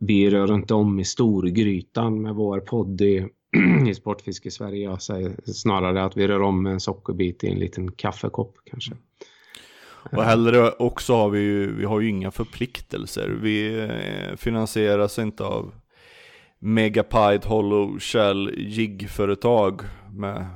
[0.00, 3.26] vi rör inte om i storgrytan med vår podd i,
[3.88, 4.84] i Sportfiske Sverige.
[4.84, 8.92] Jag säger snarare att vi rör om med en sockerbit i en liten kaffekopp kanske.
[10.12, 13.38] Och hellre också har vi ju, vi har ju inga förpliktelser.
[13.42, 15.72] Vi eh, finansieras inte av
[16.64, 19.80] Megapide, Hollow Shell, jig-företag
[20.12, 20.46] med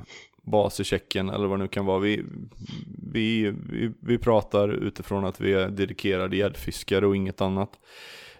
[0.41, 1.99] bas i Tjeckien eller vad det nu kan vara.
[1.99, 2.23] Vi,
[3.11, 7.69] vi, vi, vi pratar utifrån att vi är dedikerade gäddfiskare och inget annat.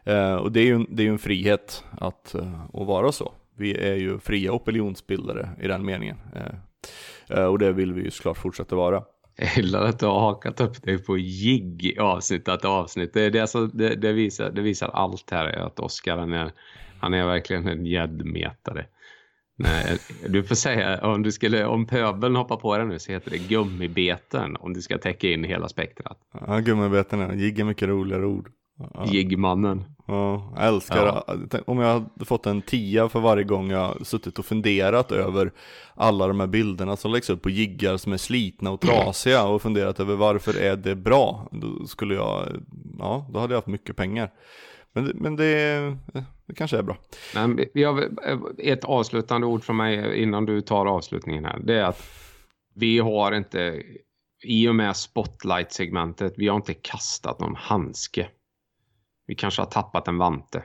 [0.04, 3.34] Eh, och det är ju det är en frihet att, eh, att vara så.
[3.56, 6.18] Vi är ju fria opinionsbildare i den meningen.
[6.36, 9.04] Eh, eh, och det vill vi ju såklart fortsätta vara.
[9.36, 13.14] Jag gillar att du har hakat upp dig på jigg avsnitt efter avsnitt.
[13.14, 16.52] Det, det, alltså, det, det, visar, det visar allt här att Oskar är,
[17.00, 18.86] han är verkligen en gäddmetare.
[19.60, 19.98] Nej,
[20.28, 23.38] du får säga om, du skulle, om pöbeln hoppar på den nu så heter det
[23.38, 26.18] gummibeten om du ska täcka in hela spektrat.
[26.48, 28.50] Ja, gummibeten jigg är mycket roligare ord.
[28.94, 29.06] Ja.
[29.06, 29.84] Jiggmannen.
[30.08, 31.60] Ja, jag älskar ja.
[31.66, 35.52] Om jag hade fått en tia för varje gång jag suttit och funderat över
[35.96, 39.62] alla de här bilderna som läggs upp på jiggar som är slitna och trasiga och
[39.62, 41.48] funderat över varför är det bra?
[41.52, 42.48] Då skulle jag,
[43.00, 44.32] ja, då hade jag haft mycket pengar.
[44.98, 45.98] Men, men det,
[46.46, 46.98] det kanske är bra.
[47.36, 48.10] Men vi har
[48.58, 51.60] ett avslutande ord från mig innan du tar avslutningen här.
[51.64, 52.04] Det är att
[52.76, 53.84] vi har inte,
[54.44, 58.30] i och med spotlight-segmentet, vi har inte kastat någon handske.
[59.28, 60.64] Vi kanske har tappat en vante.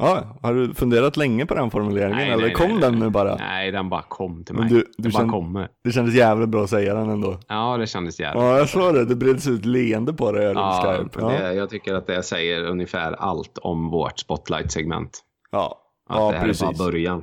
[0.00, 3.10] Ja, har du funderat länge på den formuleringen Nej, eller nej, kom nej, den nu
[3.10, 3.36] bara?
[3.36, 4.72] Nej, den bara kom till Men mig.
[4.72, 5.68] du- du den bara kommer.
[5.84, 7.38] Det kändes jävligt bra att säga den ändå.
[7.48, 8.42] Ja, det kändes jävligt.
[8.42, 9.04] Ja, jag såg det.
[9.04, 11.20] Det breds ut leende på över Ja, Skype.
[11.20, 15.10] Ja, det, jag tycker att det säger ungefär allt om vårt spotlight-segment.
[15.50, 15.78] ja.
[16.10, 16.62] Att ja det här precis.
[16.62, 17.22] är bara början.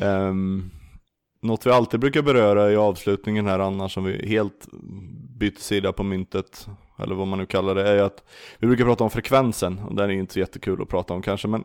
[0.00, 0.70] Um,
[1.42, 4.66] något vi alltid brukar beröra i avslutningen här annars som vi helt
[5.38, 6.66] bytt sida på myntet
[6.98, 8.24] eller vad man nu kallar det är att
[8.58, 11.48] vi brukar prata om frekvensen och den är inte så jättekul att prata om kanske
[11.48, 11.64] men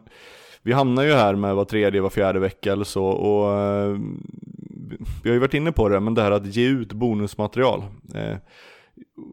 [0.64, 3.98] vi hamnar ju här med var tredje, var fjärde vecka eller så och eh,
[5.24, 7.84] vi har ju varit inne på det men det här att ge ut bonusmaterial
[8.16, 8.38] eh,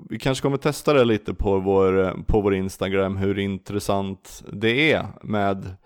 [0.08, 5.06] vi kanske kommer testa det lite på vår, på vår Instagram hur intressant det är
[5.22, 5.76] med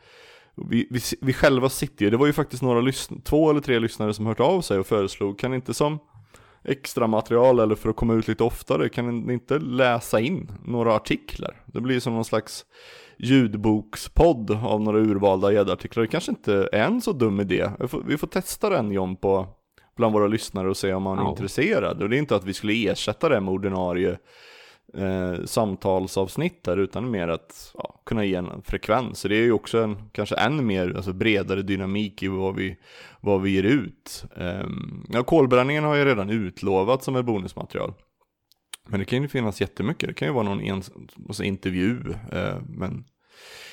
[0.54, 3.78] vi, vi, vi själva sitter ju, det var ju faktiskt några lyssn- två eller tre
[3.78, 5.98] lyssnare som hört av sig och föreslog, kan inte som
[6.64, 10.94] extra material eller för att komma ut lite oftare, kan ni inte läsa in några
[10.94, 11.62] artiklar?
[11.66, 12.64] Det blir som någon slags
[13.18, 16.02] ljudbokspodd av några urvalda gäddartiklar.
[16.02, 17.70] Det kanske inte är en så dum idé.
[17.80, 19.46] Vi får, vi får testa den John på
[19.96, 21.30] bland våra lyssnare och se om man är Ja.
[21.30, 22.02] intresserad.
[22.02, 24.18] Och det är inte att vi skulle ersätta det med ordinarie
[24.94, 29.18] eh, samtalsavsnitt där utan mer att ja, kunna ge en frekvens.
[29.18, 32.76] Så det är ju också en kanske än mer alltså bredare dynamik i vad vi,
[33.20, 34.24] vad vi ger ut.
[34.36, 34.66] Eh,
[35.08, 37.94] ja, kolbränningen har ju redan utlovat som ett bonusmaterial.
[38.88, 40.08] Men det kan ju finnas jättemycket.
[40.08, 40.82] Det kan ju vara någon en,
[41.28, 42.00] alltså intervju
[42.32, 43.04] eh, men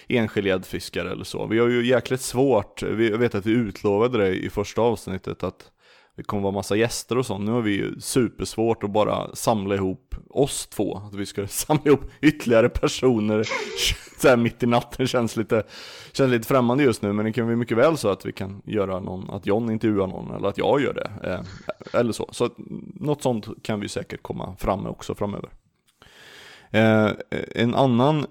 [0.07, 1.47] enskild gäddfiskare eller så.
[1.47, 5.43] Vi har ju jäkligt svårt, vi, jag vet att vi utlovade det i första avsnittet
[5.43, 5.71] att
[6.19, 7.45] det kommer vara massa gäster och sånt.
[7.45, 10.97] Nu har vi ju supersvårt att bara samla ihop oss två.
[10.97, 13.47] Att vi ska samla ihop ytterligare personer
[14.21, 15.63] så här mitt i natten känns lite,
[16.11, 17.13] känns lite främmande just nu.
[17.13, 20.07] Men det kan bli mycket väl så att vi kan göra någon, att John intervjuar
[20.07, 21.29] någon eller att jag gör det.
[21.29, 22.29] Eh, eller så.
[22.31, 22.49] Så
[22.93, 25.49] något sånt kan vi säkert komma fram med också framöver.
[26.71, 27.11] Eh,
[27.55, 28.25] en annan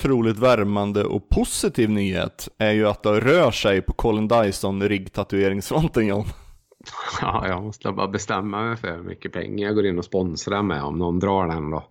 [0.00, 6.06] otroligt värmande och positiv nyhet är ju att det rör sig på Colin Dyson riggtatueringsfronten
[6.06, 6.24] John.
[7.20, 10.62] Ja, jag måste bara bestämma mig för hur mycket pengar jag går in och sponsrar
[10.62, 11.84] med om någon drar den då.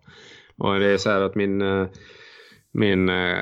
[0.57, 1.87] Och det är så här att min, eh,
[2.71, 3.37] min eh,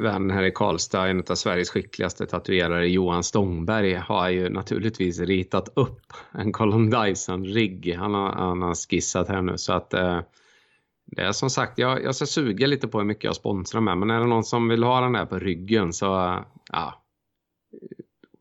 [0.00, 5.68] vän här i Karlstad, en av Sveriges skickligaste tatuerare, Johan Stångberg, har ju naturligtvis ritat
[5.74, 7.94] upp en Colin Dyson-rigg.
[7.98, 10.20] Han har, han har skissat här nu så att eh,
[11.06, 13.98] det är som sagt, jag, jag ska suga lite på hur mycket jag sponsrar med.
[13.98, 16.04] Men är det någon som vill ha den där på ryggen så
[16.72, 17.04] ja,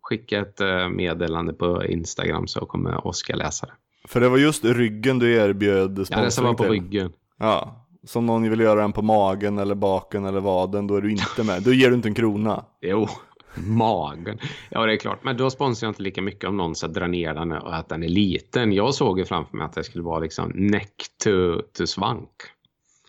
[0.02, 3.74] skicka ett eh, meddelande på Instagram så kommer Oskar läsa det.
[4.08, 6.72] För det var just ryggen du erbjöd Ja, det sponsring vara på till.
[6.72, 7.12] ryggen.
[7.40, 11.12] Ja, som någon vill göra den på magen eller baken eller vaden, då är du
[11.12, 11.64] inte med.
[11.64, 12.66] Då ger du inte en krona.
[12.82, 13.08] Jo,
[13.68, 14.38] magen.
[14.70, 15.24] Ja, det är klart.
[15.24, 17.90] Men då sponsrar jag inte lika mycket om någon så drar ner den och att
[17.90, 18.72] den är liten.
[18.72, 22.30] Jag såg ju framför mig att det skulle vara liksom neck to, to svank.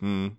[0.01, 0.33] Mm.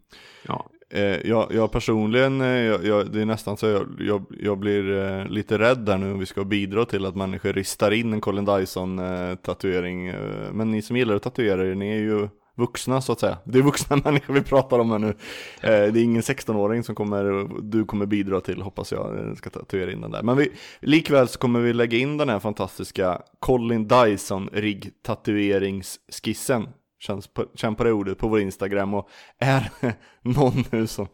[0.47, 4.97] Ja, Eh, jag, jag personligen, eh, jag, jag, det är nästan så jag, jag, blir
[4.97, 8.21] eh, lite rädd där nu om vi ska bidra till att människor ristar in en
[8.21, 10.07] Colin Dyson eh, tatuering.
[10.07, 13.37] Eh, men ni som gillar att tatuera er, ni är ju vuxna så att säga.
[13.43, 15.09] Det är vuxna människor vi pratar om här nu.
[15.61, 19.49] Eh, det är ingen 16-åring som kommer, du kommer bidra till hoppas jag, eh, ska
[19.49, 20.23] tatuera in den där.
[20.23, 26.67] Men vi, likväl så kommer vi lägga in den här fantastiska Colin Dyson rigg tatueringsskissen
[26.99, 29.09] Känns på, känn på det ordet på vår Instagram och
[29.39, 31.07] är det någon nu som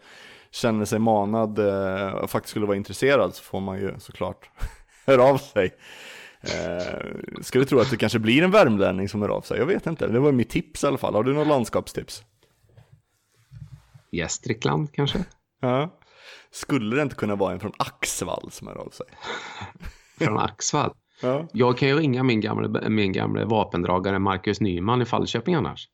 [0.52, 4.50] känner sig manad eh, och faktiskt skulle vara intresserad så får man ju såklart
[5.06, 5.72] höra av sig.
[6.42, 9.88] Eh, skulle tro att det kanske blir en värmlänning som hör av sig, jag vet
[9.88, 10.08] inte.
[10.08, 11.14] Det var mitt tips i alla fall.
[11.14, 12.24] Har du något landskapstips?
[14.12, 15.26] Gästrikland kanske?
[15.62, 16.00] Ja.
[16.52, 19.06] Skulle det inte kunna vara en från Axvall som hör av sig?
[20.26, 20.94] Från Axvall?
[21.22, 21.48] Ja.
[21.54, 25.90] Jag kan ju ringa min gamla, min gamla vapendragare Marcus Nyman i Falköping annars.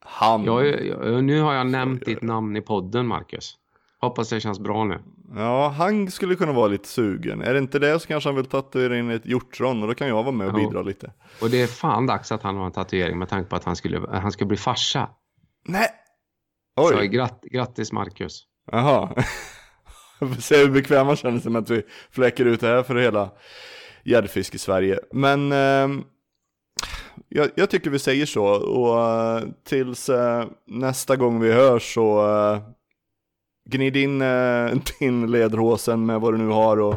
[0.00, 0.44] Han.
[0.44, 3.56] Jag, jag, nu har jag nämnt ditt namn i podden Marcus.
[4.00, 4.98] Hoppas det känns bra nu.
[5.36, 7.42] Ja, han skulle kunna vara lite sugen.
[7.42, 10.08] Är det inte det så kanske han vill tatuera in ett hjortron och då kan
[10.08, 10.66] jag vara med och Ja.
[10.66, 11.12] bidra lite.
[11.40, 13.76] Och det är fan dags att han har en tatuering med tanke på att han
[13.76, 15.08] skulle, han ska bli farsa.
[15.64, 15.88] Nej!
[16.78, 17.08] Så Oj!
[17.08, 18.42] gratt, grattis Marcus.
[18.72, 19.08] Jaha.
[20.20, 22.82] Jag får se hur bekväm man känner sig med att vi fläcker ut det här
[22.82, 23.30] för hela
[24.04, 24.98] gäddfisk i Sverige.
[25.12, 26.04] Men ehm,
[27.28, 32.26] jag, jag tycker vi säger så och eh, tills eh, nästa gång vi hörs så
[32.28, 32.60] uh,
[33.70, 36.94] gnid in uh, din ledråsen med vad du nu har och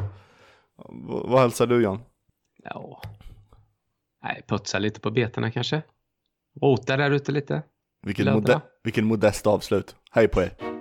[0.87, 1.99] vad, vad hälsar du Jan?
[2.63, 3.01] Ja.
[4.23, 5.81] Nej, putsa lite på betena kanske.
[6.61, 7.63] Rota där ute lite.
[8.05, 9.95] Vilken, mode, vilken modest avslut.
[10.11, 10.72] Hej på er!